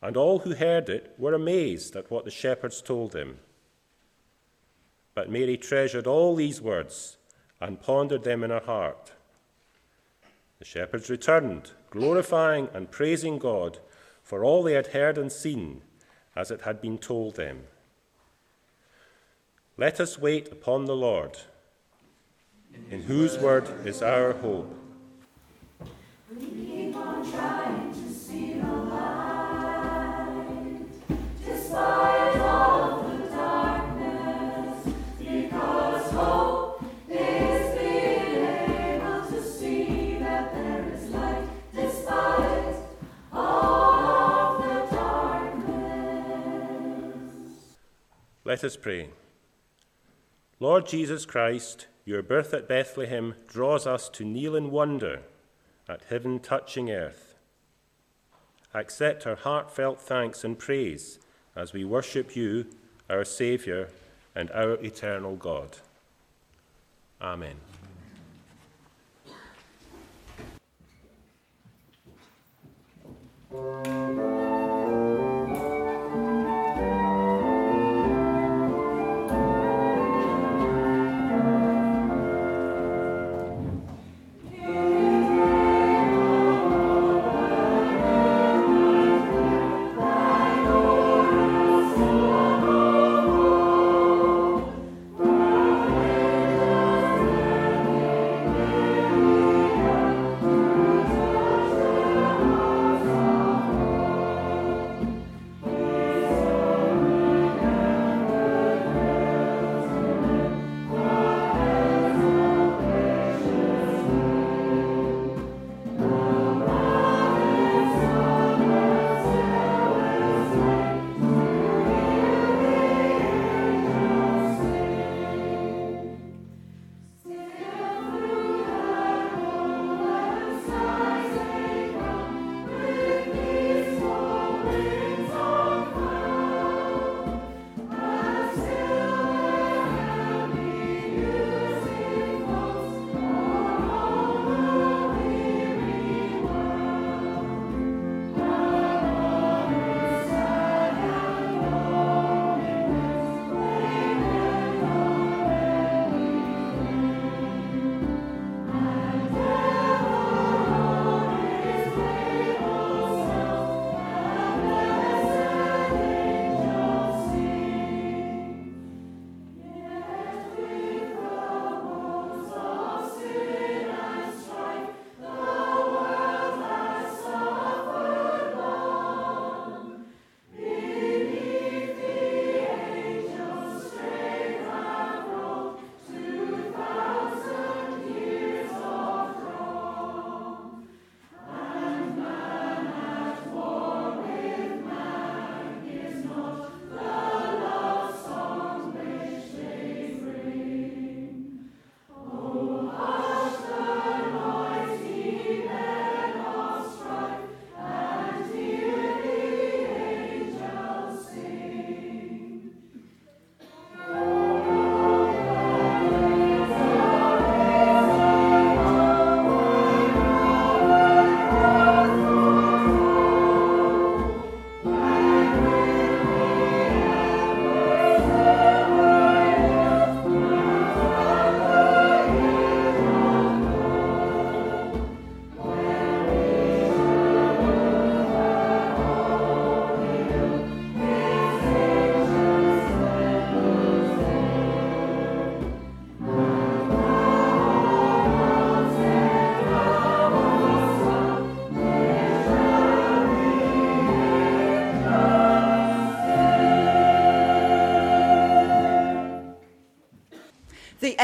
and 0.00 0.16
all 0.16 0.38
who 0.38 0.54
heard 0.54 0.88
it 0.88 1.12
were 1.18 1.34
amazed 1.34 1.96
at 1.96 2.12
what 2.12 2.24
the 2.24 2.30
shepherds 2.30 2.80
told 2.80 3.10
them. 3.10 3.40
But 5.16 5.32
Mary 5.32 5.56
treasured 5.56 6.06
all 6.06 6.36
these 6.36 6.60
words 6.60 7.16
and 7.60 7.82
pondered 7.82 8.22
them 8.22 8.44
in 8.44 8.50
her 8.50 8.60
heart. 8.60 9.10
The 10.60 10.64
shepherds 10.64 11.10
returned, 11.10 11.72
glorifying 11.90 12.68
and 12.72 12.92
praising 12.92 13.40
God 13.40 13.80
for 14.22 14.44
all 14.44 14.62
they 14.62 14.74
had 14.74 14.88
heard 14.88 15.18
and 15.18 15.32
seen, 15.32 15.82
as 16.36 16.52
it 16.52 16.60
had 16.60 16.80
been 16.80 16.98
told 16.98 17.34
them. 17.34 17.64
Let 19.76 19.98
us 19.98 20.20
wait 20.20 20.52
upon 20.52 20.84
the 20.84 20.94
Lord, 20.94 21.36
in 22.92 23.02
whose 23.02 23.36
word 23.38 23.68
is 23.84 24.02
our 24.02 24.34
hope. 24.34 24.72
Let 48.48 48.64
us 48.64 48.76
pray. 48.76 49.10
Lord 50.58 50.86
Jesus 50.86 51.26
Christ, 51.26 51.86
your 52.06 52.22
birth 52.22 52.54
at 52.54 52.66
Bethlehem 52.66 53.34
draws 53.46 53.86
us 53.86 54.08
to 54.08 54.24
kneel 54.24 54.56
in 54.56 54.70
wonder 54.70 55.20
at 55.88 56.04
heaven 56.08 56.38
touching 56.38 56.90
earth. 56.90 57.34
Accept 58.74 59.26
our 59.26 59.36
heartfelt 59.36 60.00
thanks 60.00 60.44
and 60.44 60.58
praise 60.58 61.18
as 61.56 61.72
we 61.72 61.84
worship 61.84 62.36
you, 62.36 62.66
our 63.08 63.24
Saviour, 63.24 63.88
and 64.34 64.50
our 64.50 64.74
eternal 64.74 65.36
God. 65.36 65.78
Amen. 67.20 67.56
Thank 73.50 74.37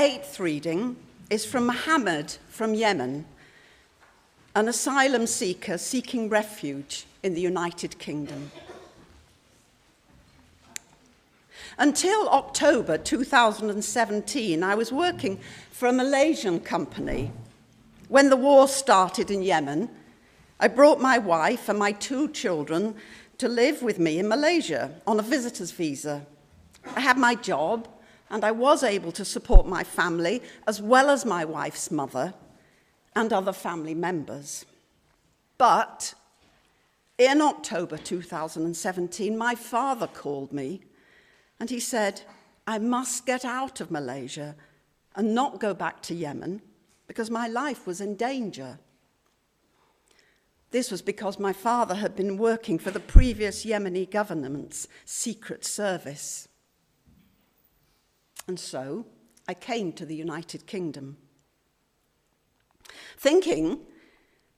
eighth 0.05 0.39
reading 0.39 0.95
is 1.31 1.47
from 1.47 1.65
Muhammad 1.65 2.37
from 2.51 2.75
Yemen, 2.75 3.25
an 4.55 4.69
asylum 4.69 5.27
seeker 5.27 5.79
seeking 5.79 6.29
refuge 6.29 7.07
in 7.23 7.33
the 7.33 7.41
United 7.41 7.99
Kingdom. 7.99 8.51
Until 11.79 12.29
October 12.29 12.99
2017, 12.99 14.63
I 14.63 14.75
was 14.75 14.93
working 14.93 15.41
for 15.71 15.89
a 15.89 15.93
Malaysian 15.93 16.61
company. 16.61 17.33
When 18.09 18.29
the 18.29 18.37
war 18.37 18.69
started 18.69 19.31
in 19.31 19.43
Yemen, 19.43 19.89
I 20.61 20.69
brought 20.69 21.01
my 21.01 21.17
wife 21.17 21.71
and 21.71 21.79
my 21.79 21.93
two 21.93 22.29
children 22.29 22.95
to 23.39 23.49
live 23.49 23.81
with 23.81 23.99
me 23.99 24.19
in 24.19 24.29
Malaysia 24.29 24.93
on 25.07 25.19
a 25.19 25.23
visitor's 25.23 25.71
visa. 25.71 26.27
I 26.95 27.01
had 27.01 27.17
my 27.17 27.35
job 27.35 27.89
and 28.35 28.43
I 28.43 28.51
was 28.51 28.83
able 28.83 29.13
to 29.13 29.25
support 29.25 29.65
my 29.65 29.85
family 29.85 30.43
as 30.67 30.83
well 30.83 31.09
as 31.09 31.25
my 31.25 31.45
wife's 31.45 31.93
mother 31.93 32.35
and 33.15 33.33
other 33.33 33.53
family 33.53 33.95
members. 33.95 34.67
But 35.57 36.15
in 37.17 37.41
October 37.41 37.97
2017, 37.97 39.39
my 39.39 39.55
father 39.55 40.09
called 40.09 40.53
me 40.53 40.81
and 41.61 41.71
he 41.71 41.79
said, 41.79 42.23
I 42.67 42.79
must 42.79 43.25
get 43.25 43.45
out 43.45 43.81
of 43.81 43.93
Malaysia 43.93 44.57
and 45.15 45.33
not 45.33 45.61
go 45.61 45.73
back 45.73 46.03
to 46.03 46.15
Yemen 46.15 46.61
because 47.07 47.31
my 47.31 47.47
life 47.47 47.87
was 47.87 48.01
in 48.01 48.17
danger. 48.17 48.81
This 50.73 50.91
was 50.91 51.03
because 51.03 51.39
my 51.39 51.53
father 51.53 51.95
had 51.95 52.17
been 52.17 52.37
working 52.37 52.81
for 52.81 52.91
the 52.91 52.99
previous 52.99 53.65
Yemeni 53.65 54.11
government's 54.11 54.89
secret 55.05 55.65
service. 55.65 56.49
And 58.47 58.59
so 58.61 59.07
I 59.49 59.55
came 59.55 59.93
to 59.93 60.07
the 60.07 60.15
United 60.15 60.67
Kingdom, 60.67 61.17
thinking 63.17 63.81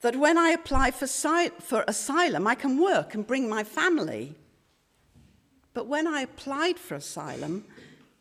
that 0.01 0.17
when 0.17 0.37
I 0.37 0.51
apply 0.51 0.91
for, 0.91 1.07
for 1.07 1.85
asylum, 1.89 2.47
I 2.47 2.55
can 2.55 2.81
work 2.81 3.15
and 3.15 3.27
bring 3.27 3.49
my 3.49 3.65
family. 3.65 4.35
But 5.73 5.87
when 5.87 6.07
I 6.07 6.21
applied 6.21 6.79
for 6.79 6.95
asylum, 6.95 7.65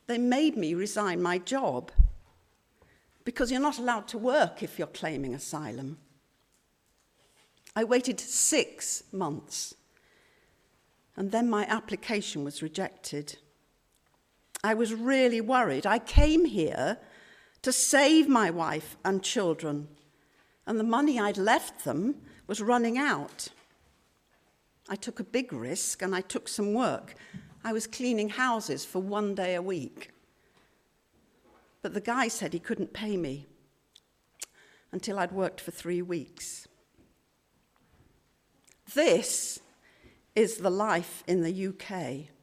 they 0.08 0.18
made 0.18 0.56
me 0.56 0.74
resign 0.74 1.22
my 1.22 1.38
job 1.38 1.92
because 3.24 3.52
you're 3.52 3.60
not 3.60 3.80
allowed 3.80 4.08
to 4.10 4.18
work 4.18 4.62
if 4.62 4.78
you're 4.78 4.88
claiming 4.88 5.34
asylum. 5.34 5.98
I 7.76 7.84
waited 7.84 8.20
six 8.20 9.04
months, 9.12 9.76
and 11.18 11.32
then 11.32 11.50
my 11.50 11.66
application 11.66 12.44
was 12.44 12.62
rejected. 12.62 13.38
I 14.66 14.74
was 14.74 14.96
really 14.96 15.42
worried. 15.42 15.86
I 15.86 16.00
came 16.00 16.46
here 16.46 16.98
to 17.62 17.72
save 17.72 18.28
my 18.28 18.50
wife 18.50 18.98
and 19.06 19.22
children, 19.22 19.88
and 20.66 20.80
the 20.80 20.84
money 20.84 21.20
I'd 21.20 21.38
left 21.38 21.86
them 21.86 22.16
was 22.48 22.62
running 22.62 22.98
out. 22.98 23.50
I 24.90 24.96
took 24.96 25.20
a 25.20 25.24
big 25.24 25.54
risk 25.54 26.02
and 26.02 26.16
I 26.16 26.22
took 26.22 26.48
some 26.48 26.74
work. 26.74 27.14
I 27.64 27.74
was 27.74 27.86
cleaning 27.86 28.30
houses 28.30 28.84
for 28.84 29.00
one 29.00 29.36
day 29.36 29.54
a 29.54 29.62
week. 29.62 30.10
But 31.84 31.94
the 31.94 32.02
guy 32.02 32.28
said 32.28 32.52
he 32.52 32.60
couldn't 32.60 32.92
pay 32.92 33.18
me 33.18 33.46
until 34.92 35.20
I'd 35.20 35.32
worked 35.32 35.62
for 35.62 35.70
three 35.70 36.02
weeks. 36.02 36.68
This 38.96 39.60
is 40.36 40.58
the 40.58 40.72
life 40.72 41.24
in 41.28 41.42
the 41.42 41.68
UK. 41.68 42.35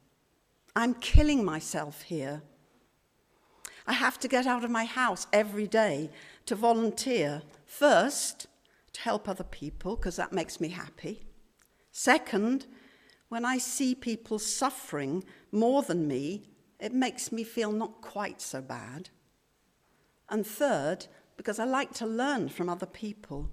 I'm 0.75 0.95
killing 0.95 1.45
myself 1.45 2.03
here. 2.03 2.41
I 3.85 3.93
have 3.93 4.19
to 4.19 4.27
get 4.27 4.47
out 4.47 4.63
of 4.63 4.71
my 4.71 4.85
house 4.85 5.27
every 5.33 5.67
day 5.67 6.09
to 6.45 6.55
volunteer. 6.55 7.41
First, 7.65 8.47
to 8.93 9.01
help 9.01 9.27
other 9.27 9.43
people, 9.43 9.95
because 9.95 10.15
that 10.15 10.31
makes 10.31 10.61
me 10.61 10.69
happy. 10.69 11.25
Second, 11.91 12.65
when 13.29 13.45
I 13.45 13.57
see 13.57 13.93
people 13.93 14.39
suffering 14.39 15.23
more 15.51 15.83
than 15.83 16.07
me, 16.07 16.43
it 16.79 16.93
makes 16.93 17.31
me 17.31 17.43
feel 17.43 17.71
not 17.71 18.01
quite 18.01 18.41
so 18.41 18.61
bad. 18.61 19.09
And 20.29 20.45
third, 20.45 21.07
because 21.37 21.59
I 21.59 21.65
like 21.65 21.93
to 21.95 22.05
learn 22.05 22.49
from 22.49 22.69
other 22.69 22.85
people. 22.85 23.49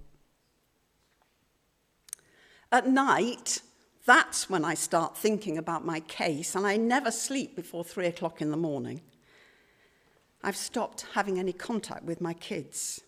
At 2.71 2.87
night, 2.87 3.61
that's 4.05 4.49
when 4.49 4.65
I 4.65 4.73
start 4.73 5.17
thinking 5.17 5.57
about 5.57 5.85
my 5.85 5.99
case, 6.01 6.55
and 6.55 6.65
I 6.65 6.77
never 6.77 7.11
sleep 7.11 7.55
before 7.55 7.83
three 7.83 8.07
o'clock 8.07 8.41
in 8.41 8.51
the 8.51 8.57
morning. 8.57 9.01
I've 10.43 10.57
stopped 10.57 11.05
having 11.13 11.37
any 11.37 11.53
contact 11.53 12.03
with 12.03 12.19
my 12.19 12.33
kids. 12.33 13.01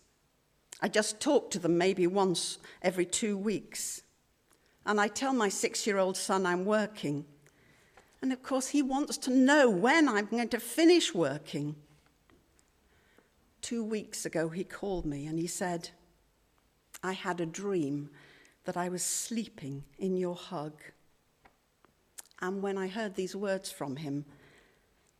I 0.80 0.88
just 0.88 1.20
talk 1.20 1.50
to 1.50 1.58
them 1.58 1.78
maybe 1.78 2.06
once 2.06 2.58
every 2.82 3.06
two 3.06 3.36
weeks. 3.36 4.02
And 4.86 5.00
I 5.00 5.08
tell 5.08 5.32
my 5.32 5.48
six 5.48 5.86
year 5.86 5.98
old 5.98 6.16
son 6.16 6.46
I'm 6.46 6.64
working. 6.64 7.24
And 8.22 8.32
of 8.32 8.42
course, 8.42 8.68
he 8.68 8.82
wants 8.82 9.16
to 9.18 9.30
know 9.30 9.68
when 9.68 10.08
I'm 10.08 10.26
going 10.26 10.48
to 10.50 10.60
finish 10.60 11.14
working. 11.14 11.76
Two 13.62 13.82
weeks 13.82 14.26
ago, 14.26 14.48
he 14.48 14.62
called 14.62 15.06
me 15.06 15.26
and 15.26 15.38
he 15.38 15.46
said, 15.46 15.90
I 17.02 17.12
had 17.12 17.40
a 17.40 17.46
dream 17.46 18.10
that 18.64 18.76
I 18.76 18.88
was 18.88 19.02
sleeping 19.02 19.84
in 19.98 20.16
your 20.16 20.34
hug. 20.34 20.74
And 22.40 22.62
when 22.62 22.76
I 22.78 22.88
heard 22.88 23.14
these 23.14 23.36
words 23.36 23.70
from 23.70 23.96
him, 23.96 24.24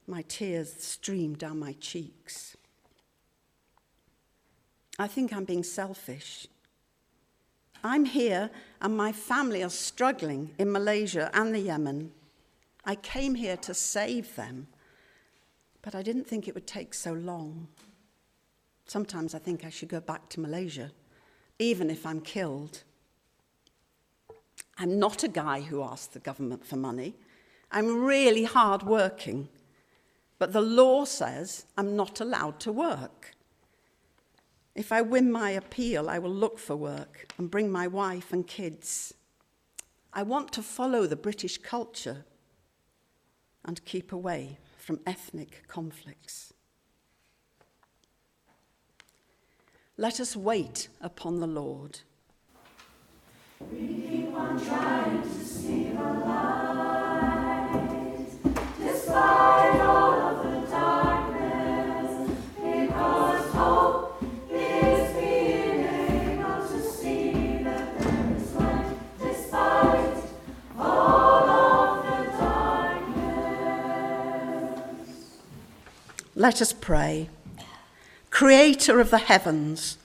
my 0.07 0.23
tears 0.23 0.75
streamed 0.79 1.39
down 1.39 1.59
my 1.59 1.73
cheeks. 1.81 2.57
I 4.99 5.07
think 5.07 5.33
I'm 5.33 5.45
being 5.45 5.65
selfish. 5.65 6.47
I'm 7.83 8.05
here 8.05 8.51
and 8.81 8.97
my 8.97 9.13
family 9.13 9.63
are 9.63 9.71
struggling 9.71 10.55
in 10.59 10.73
Malaysia 10.73 11.31
and 11.35 11.55
the 11.55 11.59
Yemen. 11.59 12.13
I 12.85 12.95
came 12.95 13.35
here 13.35 13.57
to 13.59 13.75
save 13.75 14.37
them, 14.37 14.69
but 15.83 15.95
I 15.95 16.03
didn't 16.03 16.27
think 16.27 16.47
it 16.47 16.55
would 16.55 16.67
take 16.67 16.95
so 16.95 17.13
long. 17.13 17.69
Sometimes 18.87 19.35
I 19.35 19.39
think 19.39 19.65
I 19.65 19.71
should 19.71 19.89
go 19.89 20.01
back 20.01 20.29
to 20.31 20.41
Malaysia, 20.41 20.93
even 21.59 21.91
if 21.91 22.07
I'm 22.07 22.21
killed. 22.21 22.85
I'm 24.79 24.99
not 24.99 25.23
a 25.23 25.29
guy 25.29 25.61
who 25.61 25.83
asks 25.83 26.09
the 26.09 26.19
government 26.19 26.65
for 26.65 26.77
money. 26.77 27.15
I'm 27.71 28.05
really 28.05 28.45
hard 28.45 28.83
working. 28.83 29.49
But 30.39 30.53
the 30.53 30.61
law 30.61 31.05
says 31.05 31.67
I'm 31.77 31.97
not 31.97 32.21
allowed 32.21 32.61
to 32.61 32.73
work. 32.73 33.33
If 34.75 34.91
I 34.91 35.03
win 35.03 35.31
my 35.31 35.51
appeal, 35.51 36.11
I 36.11 36.19
will 36.19 36.35
look 36.35 36.59
for 36.59 36.75
work 36.75 37.27
and 37.39 37.51
bring 37.51 37.71
my 37.71 37.87
wife 37.87 38.33
and 38.33 38.47
kids. 38.47 39.15
I 40.13 40.23
want 40.23 40.53
to 40.53 40.63
follow 40.63 41.07
the 41.07 41.17
British 41.17 41.59
culture 41.59 42.25
and 43.65 43.85
keep 43.85 44.13
away 44.13 44.59
from 44.77 45.01
ethnic 45.07 45.63
conflicts. 45.69 46.53
Let 49.97 50.19
us 50.19 50.37
wait 50.37 50.89
upon 51.01 51.39
the 51.39 51.47
Lord. 51.47 52.01
Let 76.45 76.61
us 76.61 76.75
pray. 76.75 77.31
Creator 78.29 79.01
of 79.01 79.11
the 79.11 79.17
heavens, 79.17 79.97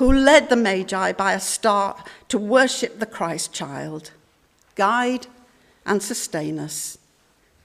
who 0.00 0.10
led 0.10 0.48
the 0.48 0.56
Magi 0.56 1.12
by 1.12 1.34
a 1.34 1.38
star 1.38 1.94
to 2.26 2.38
worship 2.38 2.98
the 2.98 3.04
Christ 3.04 3.52
child, 3.52 4.12
guide 4.74 5.26
and 5.84 6.02
sustain 6.02 6.58
us, 6.58 6.96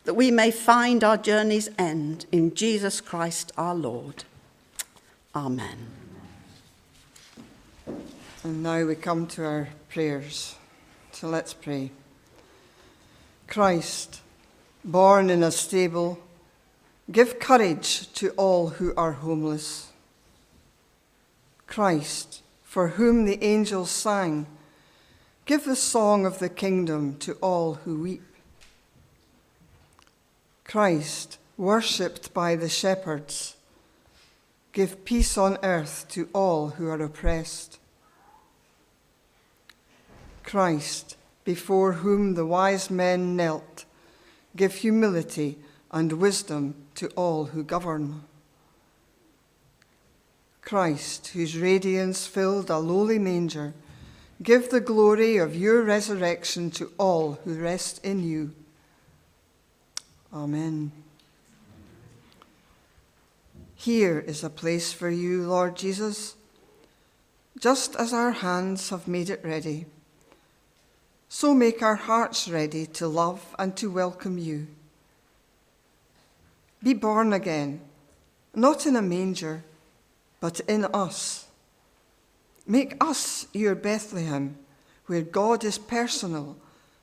that 0.03 0.15
we 0.15 0.31
may 0.31 0.51
find 0.51 1.01
our 1.01 1.15
journey's 1.15 1.69
end 1.79 2.25
in 2.33 2.53
Jesus 2.53 2.99
Christ 2.99 3.53
our 3.57 3.73
Lord. 3.73 4.25
Amen. 5.33 5.87
And 8.43 8.61
now 8.61 8.83
we 8.83 8.95
come 8.95 9.27
to 9.27 9.45
our 9.45 9.69
prayers. 9.87 10.55
So 11.13 11.29
let's 11.29 11.53
pray. 11.53 11.89
Christ, 13.47 14.19
born 14.83 15.29
in 15.29 15.41
a 15.41 15.51
stable, 15.51 16.19
give 17.09 17.39
courage 17.39 18.11
to 18.15 18.31
all 18.31 18.71
who 18.71 18.93
are 18.97 19.13
homeless. 19.13 19.93
Christ, 21.67 22.41
for 22.63 22.89
whom 22.89 23.25
the 23.25 23.43
angels 23.43 23.91
sang, 23.91 24.47
give 25.45 25.65
the 25.65 25.75
song 25.75 26.25
of 26.25 26.39
the 26.39 26.49
kingdom 26.49 27.17
to 27.17 27.33
all 27.35 27.75
who 27.75 28.01
weep. 28.01 28.23
Christ, 30.63 31.37
worshipped 31.57 32.33
by 32.33 32.55
the 32.55 32.69
shepherds, 32.69 33.55
Give 34.75 35.05
peace 35.05 35.37
on 35.37 35.57
earth 35.63 36.05
to 36.09 36.27
all 36.33 36.71
who 36.71 36.89
are 36.89 37.01
oppressed. 37.01 37.79
Christ, 40.43 41.15
before 41.45 41.93
whom 41.93 42.33
the 42.33 42.45
wise 42.45 42.89
men 42.89 43.37
knelt, 43.37 43.85
give 44.53 44.75
humility 44.75 45.57
and 45.91 46.11
wisdom 46.11 46.75
to 46.95 47.07
all 47.11 47.45
who 47.45 47.63
govern. 47.63 48.23
Christ, 50.65 51.27
whose 51.27 51.55
radiance 51.55 52.25
filled 52.25 52.71
a 52.71 52.79
lowly 52.79 53.19
manger, 53.19 53.75
give 54.41 54.69
the 54.71 54.81
glory 54.81 55.37
of 55.37 55.55
your 55.55 55.83
resurrection 55.83 56.71
to 56.71 56.91
all 56.97 57.33
who 57.45 57.53
rest 57.53 58.03
in 58.03 58.23
you. 58.23 58.51
Amen. 60.33 60.91
Here 63.75 64.19
is 64.19 64.43
a 64.43 64.49
place 64.49 64.91
for 64.91 65.09
you, 65.11 65.43
Lord 65.43 65.75
Jesus, 65.75 66.35
just 67.59 67.95
as 67.97 68.11
our 68.11 68.31
hands 68.31 68.89
have 68.89 69.07
made 69.07 69.29
it 69.29 69.45
ready. 69.45 69.85
So 71.29 71.53
make 71.53 71.83
our 71.83 71.95
hearts 71.95 72.47
ready 72.47 72.87
to 72.87 73.07
love 73.07 73.55
and 73.59 73.77
to 73.77 73.91
welcome 73.91 74.39
you. 74.39 74.65
Be 76.81 76.95
born 76.95 77.33
again, 77.33 77.81
not 78.55 78.87
in 78.87 78.95
a 78.95 79.01
manger, 79.01 79.63
but 80.45 80.59
in 80.67 80.85
us. 80.93 81.47
Make 82.67 83.03
us 83.03 83.47
your 83.51 83.73
Bethlehem, 83.73 84.55
where 85.07 85.23
God 85.23 85.63
is 85.63 85.79
personal 85.79 86.55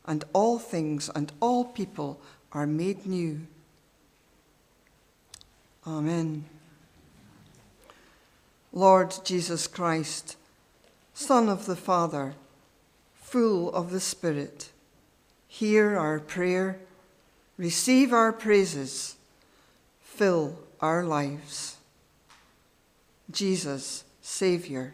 and 0.07 0.23
all 0.33 0.61
things 0.61 1.11
and 1.13 1.33
all 1.41 1.65
people 1.65 2.21
are 2.53 2.69
made 2.69 3.05
new. 3.05 3.41
Amen. 5.85 6.45
Lord 8.73 9.13
Jesus 9.25 9.67
Christ, 9.67 10.37
Son 11.13 11.49
of 11.49 11.67
the 11.67 11.75
Father, 11.75 12.37
full 13.17 13.75
of 13.75 13.91
the 13.91 13.99
Spirit, 13.99 14.71
hear 15.49 15.99
our 15.99 16.21
prayer, 16.21 16.79
receive 17.59 18.13
our 18.13 18.33
praises, 18.33 19.17
fill 20.01 20.61
our 20.81 21.03
lives. 21.03 21.72
Jesus, 23.33 24.05
Saviour, 24.21 24.93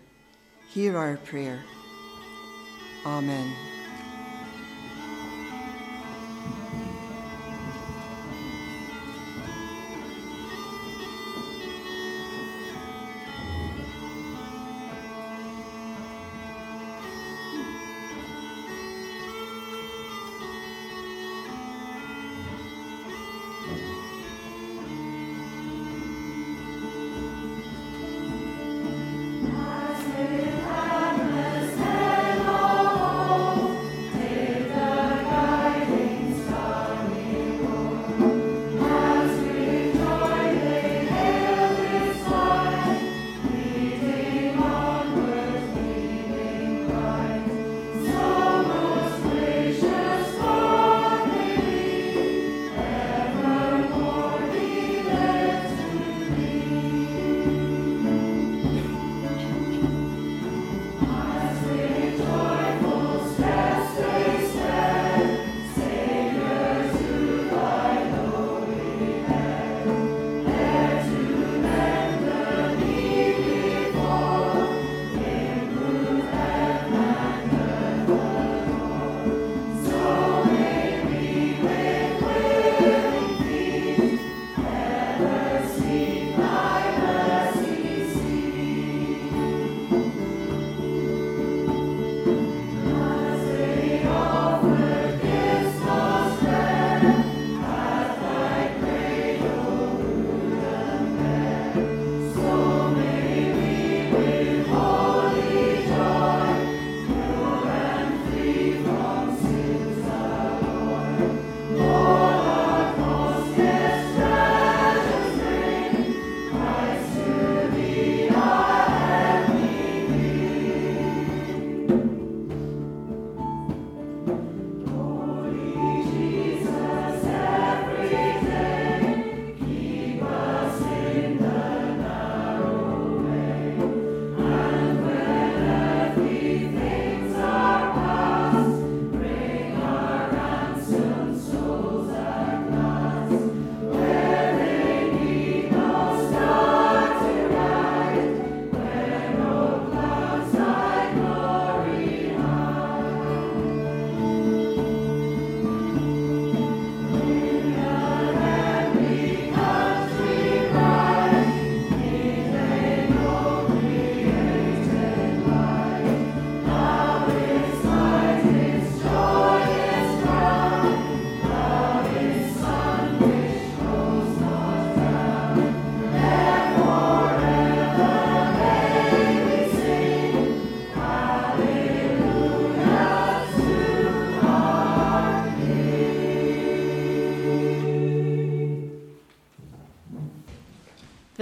hear 0.71 0.97
our 0.97 1.17
prayer. 1.17 1.61
Amen. 3.05 3.78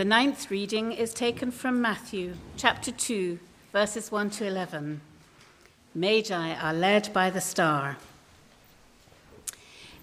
Ninth 0.07 0.53
reading 0.53 0.93
is 0.93 1.13
taken 1.13 1.51
from 1.51 1.83
Matthew 1.83 2.35
chapter 2.57 2.93
2, 2.93 3.41
verses 3.73 4.13
1 4.13 4.31
to 4.31 4.47
11. 4.47 5.01
Magi 5.97 6.55
are 6.55 6.73
led 6.73 7.13
by 7.13 7.29
the 7.29 7.41
star. 7.41 7.97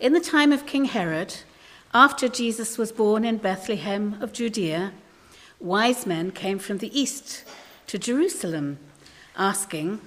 In 0.01 0.11
the 0.11 0.19
time 0.19 0.51
of 0.51 0.65
King 0.65 0.85
Herod, 0.85 1.37
after 1.93 2.27
Jesus 2.27 2.77
was 2.77 2.91
born 2.91 3.23
in 3.23 3.37
Bethlehem 3.37 4.17
of 4.19 4.33
Judea, 4.33 4.91
wise 5.61 6.05
men 6.05 6.31
came 6.31 6.59
from 6.59 6.79
the 6.79 6.99
east 6.99 7.45
to 7.87 7.97
Jerusalem, 7.97 8.79
asking, 9.37 10.01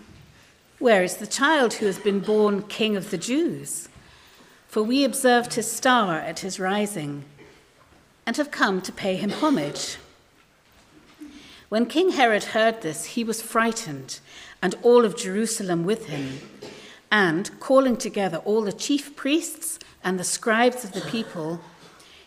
Where 0.78 1.02
is 1.02 1.16
the 1.16 1.26
child 1.26 1.74
who 1.74 1.86
has 1.86 1.98
been 1.98 2.20
born 2.20 2.64
King 2.64 2.96
of 2.96 3.10
the 3.10 3.18
Jews? 3.18 3.88
For 4.68 4.82
we 4.82 5.04
observed 5.04 5.54
his 5.54 5.72
star 5.72 6.16
at 6.18 6.40
his 6.40 6.60
rising 6.60 7.24
and 8.26 8.36
have 8.36 8.50
come 8.50 8.80
to 8.82 8.92
pay 8.92 9.16
him 9.16 9.30
homage. 9.30 9.96
When 11.68 11.86
King 11.86 12.10
Herod 12.10 12.44
heard 12.44 12.82
this, 12.82 13.04
he 13.04 13.24
was 13.24 13.40
frightened, 13.40 14.20
and 14.60 14.74
all 14.82 15.04
of 15.04 15.16
Jerusalem 15.16 15.84
with 15.84 16.06
him. 16.06 16.40
And, 17.10 17.58
calling 17.60 17.96
together 17.96 18.38
all 18.38 18.62
the 18.62 18.72
chief 18.72 19.14
priests 19.16 19.78
and 20.02 20.18
the 20.18 20.24
scribes 20.24 20.84
of 20.84 20.92
the 20.92 21.00
people, 21.02 21.60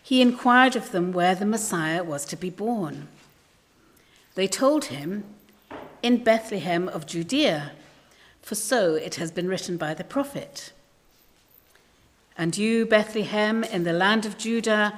he 0.01 0.21
inquired 0.21 0.75
of 0.75 0.91
them 0.91 1.11
where 1.11 1.35
the 1.35 1.45
Messiah 1.45 2.03
was 2.03 2.25
to 2.25 2.35
be 2.35 2.49
born. 2.49 3.07
They 4.35 4.47
told 4.47 4.85
him, 4.85 5.23
In 6.01 6.23
Bethlehem 6.23 6.87
of 6.87 7.05
Judea, 7.05 7.71
for 8.41 8.55
so 8.55 8.95
it 8.95 9.15
has 9.15 9.31
been 9.31 9.47
written 9.47 9.77
by 9.77 9.93
the 9.93 10.03
prophet. 10.03 10.71
And 12.37 12.57
you, 12.57 12.85
Bethlehem, 12.85 13.63
in 13.65 13.83
the 13.83 13.93
land 13.93 14.25
of 14.25 14.37
Judah, 14.37 14.97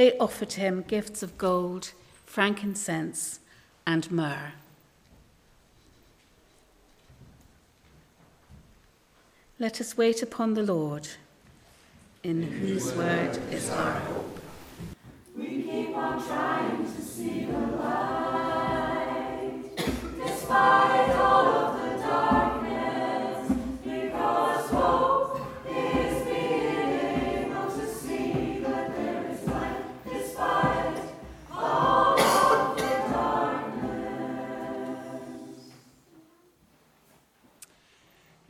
they 0.00 0.16
offered 0.16 0.54
him 0.54 0.82
gifts 0.88 1.22
of 1.22 1.36
gold, 1.36 1.92
frankincense, 2.24 3.40
and 3.86 4.10
myrrh. 4.10 4.52
Let 9.58 9.78
us 9.78 9.98
wait 9.98 10.22
upon 10.22 10.54
the 10.54 10.62
Lord, 10.62 11.06
in 12.22 12.42
whose 12.42 12.94
word 12.94 13.38
is 13.52 13.68
our 13.68 13.92
hope. 13.92 14.40
We 15.36 15.64
keep 15.64 15.94
on 15.94 16.26
trying 16.26 16.82
to 16.82 17.02
see 17.02 17.44
the 17.44 17.58
light, 17.58 19.60
despite 19.76 21.10
all 21.10 21.46
of 21.46 21.78
the 21.78 21.98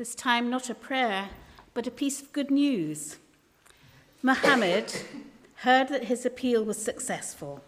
This 0.01 0.15
time, 0.15 0.49
not 0.49 0.71
a 0.71 0.75
prayer, 0.75 1.29
but 1.75 1.87
a 1.87 1.91
piece 1.91 2.23
of 2.23 2.33
good 2.33 2.51
news. 2.51 3.19
Muhammad 4.23 4.91
heard 5.57 5.89
that 5.89 6.05
his 6.05 6.25
appeal 6.25 6.65
was 6.65 6.83
successful. 6.83 7.63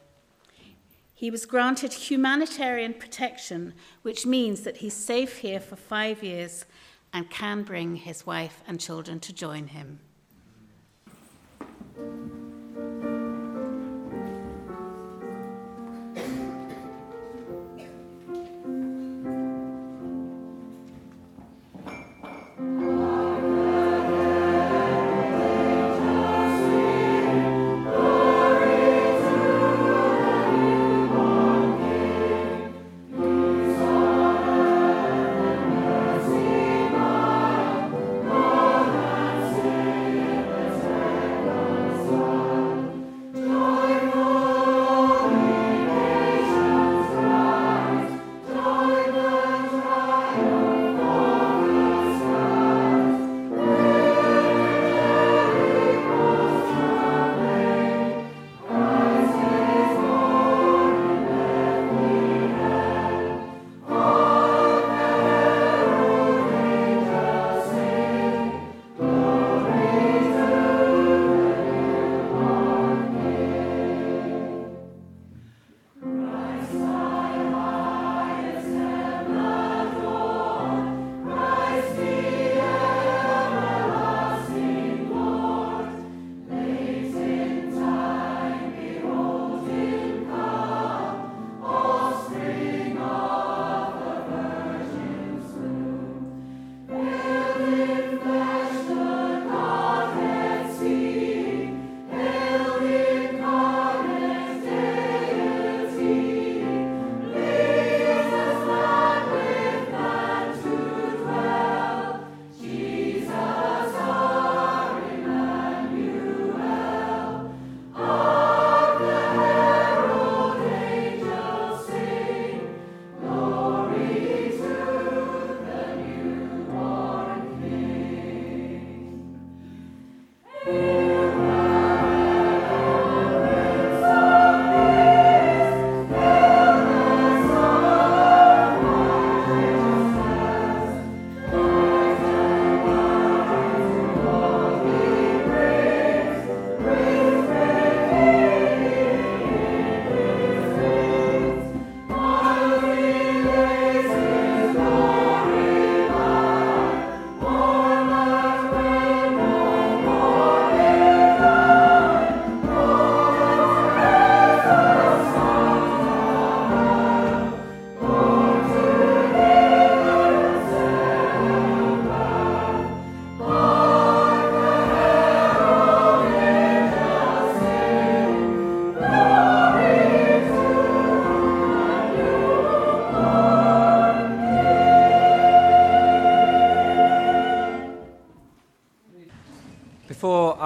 He 1.14 1.30
was 1.30 1.44
granted 1.44 1.92
humanitarian 1.92 2.94
protection, 2.94 3.74
which 4.00 4.24
means 4.24 4.62
that 4.62 4.78
he's 4.78 4.94
safe 4.94 5.40
here 5.40 5.60
for 5.60 5.76
five 5.76 6.22
years 6.22 6.64
and 7.12 7.28
can 7.28 7.64
bring 7.64 7.96
his 7.96 8.24
wife 8.24 8.62
and 8.66 8.80
children 8.80 9.20
to 9.20 9.34
join 9.34 9.66
him. 9.66 10.00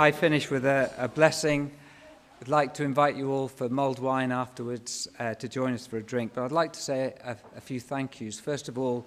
I 0.07 0.13
finish 0.13 0.53
with 0.53 0.65
a, 0.65 0.89
a, 0.99 1.09
blessing, 1.09 1.73
I'd 2.41 2.47
like 2.47 2.75
to 2.75 2.85
invite 2.85 3.17
you 3.17 3.33
all 3.33 3.49
for 3.49 3.69
mulled 3.69 3.99
wine 3.99 4.31
afterwards 4.31 5.09
uh, 5.19 5.35
to 5.35 5.49
join 5.49 5.75
us 5.75 5.85
for 5.85 5.97
a 5.97 6.01
drink. 6.01 6.31
But 6.33 6.45
I'd 6.45 6.53
like 6.53 6.73
to 6.75 6.81
say 6.81 7.13
a, 7.25 7.37
a 7.57 7.61
few 7.61 7.81
thank 7.81 8.21
yous. 8.21 8.39
First 8.39 8.69
of 8.69 8.79
all, 8.79 9.05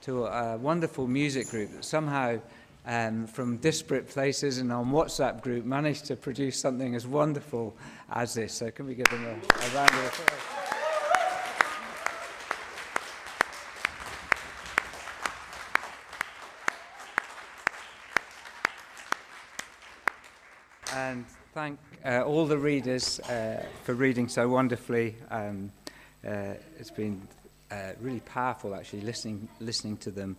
to 0.00 0.26
a 0.26 0.56
wonderful 0.56 1.06
music 1.06 1.50
group 1.50 1.70
that 1.70 1.84
somehow, 1.84 2.40
um, 2.84 3.28
from 3.28 3.58
disparate 3.58 4.08
places 4.08 4.58
and 4.58 4.72
on 4.72 4.90
WhatsApp 4.90 5.40
group, 5.40 5.64
managed 5.64 6.06
to 6.06 6.16
produce 6.16 6.58
something 6.58 6.96
as 6.96 7.06
wonderful 7.06 7.76
as 8.10 8.34
this. 8.34 8.52
So, 8.52 8.72
can 8.72 8.88
we 8.88 8.96
give 8.96 9.08
them 9.08 9.24
a, 9.24 9.28
a 9.28 9.68
round 9.72 9.90
of 9.90 10.04
applause? 10.04 10.60
and 21.10 21.24
thank 21.60 21.78
uh, 22.06 22.22
all 22.22 22.46
the 22.46 22.56
readers 22.56 23.20
uh, 23.20 23.62
for 23.84 23.92
reading 23.92 24.28
so 24.28 24.48
wonderfully. 24.48 25.14
Um, 25.30 25.70
uh, 26.26 26.54
it's 26.78 26.90
been 26.90 27.20
uh, 27.70 27.90
really 28.00 28.20
powerful, 28.20 28.74
actually, 28.74 29.02
listening, 29.02 29.46
listening 29.60 29.98
to 29.98 30.10
them. 30.10 30.38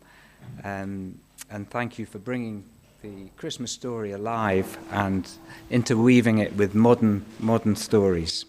Um, 0.63 1.19
and 1.51 1.69
thank 1.69 1.99
you 1.99 2.07
for 2.07 2.17
bringing 2.17 2.63
the 3.03 3.29
Christmas 3.37 3.71
story 3.71 4.13
alive 4.13 4.79
and 4.89 5.29
interweaving 5.69 6.39
it 6.39 6.55
with 6.55 6.73
modern, 6.73 7.23
modern 7.39 7.75
stories. 7.75 8.45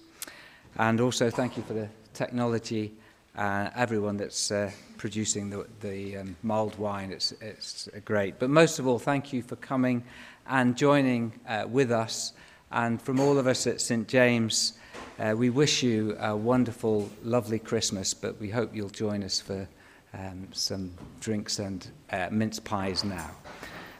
And 0.78 0.98
also, 0.98 1.28
thank 1.28 1.58
you 1.58 1.62
for 1.64 1.74
the 1.74 1.90
technology, 2.14 2.94
uh, 3.36 3.68
everyone 3.76 4.16
that's 4.16 4.50
uh, 4.50 4.70
producing 4.96 5.50
the, 5.50 5.66
the 5.82 6.16
um, 6.16 6.36
mulled 6.42 6.78
wine. 6.78 7.12
It's, 7.12 7.32
it's 7.42 7.90
great. 8.06 8.38
But 8.38 8.48
most 8.48 8.78
of 8.78 8.86
all, 8.86 8.98
thank 8.98 9.30
you 9.30 9.42
for 9.42 9.56
coming 9.56 10.04
and 10.46 10.74
joining 10.74 11.32
with 11.68 11.92
us. 11.92 12.32
And 12.72 13.00
from 13.00 13.20
all 13.20 13.38
of 13.38 13.46
us 13.46 13.66
at 13.66 13.80
St. 13.80 14.08
James, 14.08 14.72
uh, 15.18 15.34
we 15.36 15.50
wish 15.50 15.82
you 15.82 16.16
a 16.18 16.34
wonderful, 16.34 17.10
lovely 17.22 17.58
Christmas, 17.58 18.14
but 18.14 18.40
we 18.40 18.48
hope 18.48 18.74
you'll 18.74 18.88
join 18.88 19.22
us 19.22 19.40
for 19.40 19.68
um, 20.14 20.48
some 20.52 20.92
drinks 21.20 21.58
and 21.58 21.86
uh, 22.10 22.28
mince 22.30 22.58
pies 22.58 23.04
now. 23.04 23.30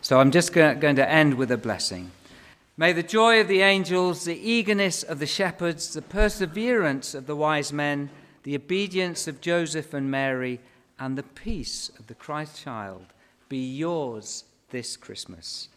So 0.01 0.19
I'm 0.19 0.31
just 0.31 0.53
go- 0.53 0.75
going 0.75 0.97
to 0.97 1.09
end 1.09 1.35
with 1.35 1.51
a 1.51 1.59
blessing. 1.59 2.11
May 2.79 2.95
the 2.95 3.03
joy 3.03 3.41
of 3.41 3.49
the 3.49 3.61
angels, 3.61 4.25
the 4.25 4.39
eagerness 4.39 5.03
of 5.03 5.19
the 5.19 5.27
shepherds, 5.27 5.93
the 5.93 6.01
perseverance 6.01 7.15
of 7.15 7.27
the 7.27 7.37
wise 7.37 7.73
men, 7.73 8.09
the 8.45 8.57
obedience 8.57 9.29
of 9.29 9.43
Joseph 9.43 9.93
and 9.93 10.11
Mary, 10.11 10.61
and 10.99 11.19
the 11.19 11.23
peace 11.23 11.91
of 11.99 12.07
the 12.07 12.15
Christ 12.15 12.63
child 12.63 13.05
be 13.51 13.59
yours 13.59 14.45
this 14.71 14.97
Christmas. 14.97 15.69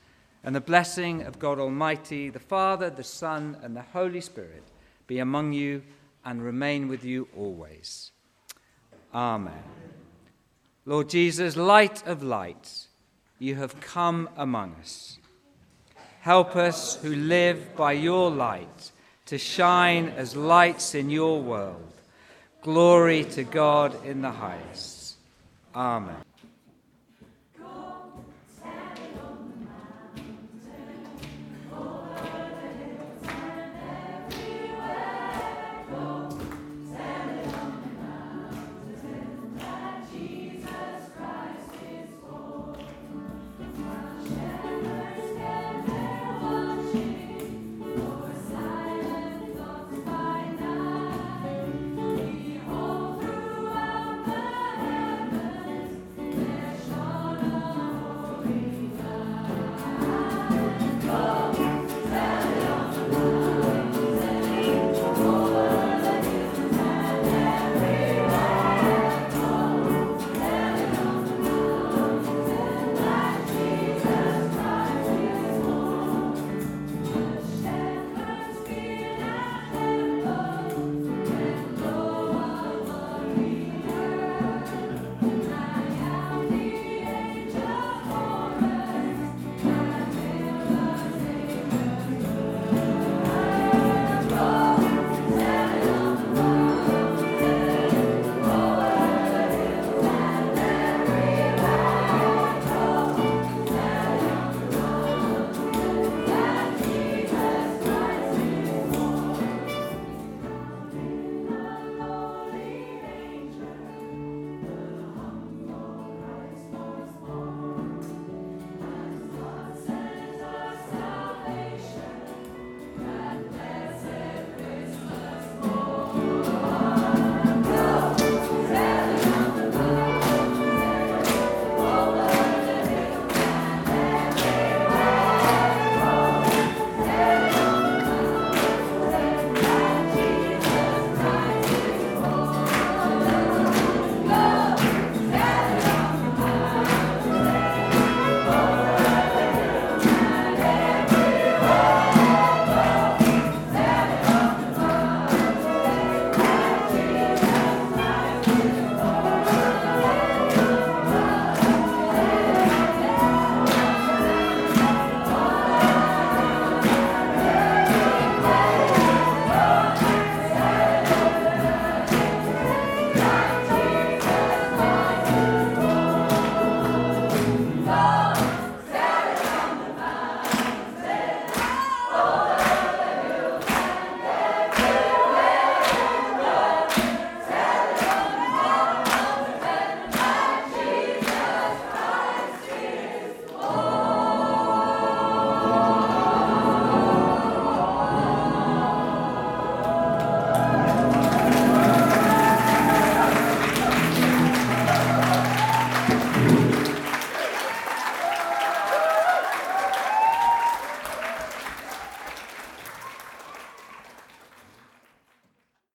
And 0.46 0.56
the 0.56 0.62
blessing 0.62 1.24
of 1.24 1.40
God 1.40 1.60
Almighty, 1.60 2.30
the 2.30 2.40
Father, 2.40 2.92
the 2.92 3.04
Son, 3.04 3.58
and 3.64 3.76
the 3.76 3.82
Holy 3.82 4.22
Spirit 4.22 4.64
be 5.08 5.18
among 5.18 5.54
you 5.54 5.82
and 6.24 6.42
remain 6.42 6.88
with 6.88 7.04
you 7.04 7.28
always. 7.36 8.12
Amen. 9.14 9.64
Lord 10.86 11.10
Jesus, 11.10 11.58
light 11.58 12.06
of 12.06 12.22
light, 12.22 12.86
you 13.40 13.56
have 13.56 13.82
come 13.82 14.30
among 14.38 14.76
us. 14.76 15.18
Help 16.22 16.56
us 16.56 17.02
who 17.02 17.16
live 17.16 17.76
by 17.76 17.94
your 17.94 18.30
light 18.30 18.92
to 19.26 19.40
shine 19.40 20.10
as 20.10 20.36
lights 20.36 20.94
in 20.94 21.10
your 21.10 21.42
world. 21.42 21.92
Glory 22.62 23.24
to 23.24 23.44
God 23.44 24.06
in 24.06 24.22
the 24.22 24.32
highest. 24.32 25.16
Amen. 25.76 26.25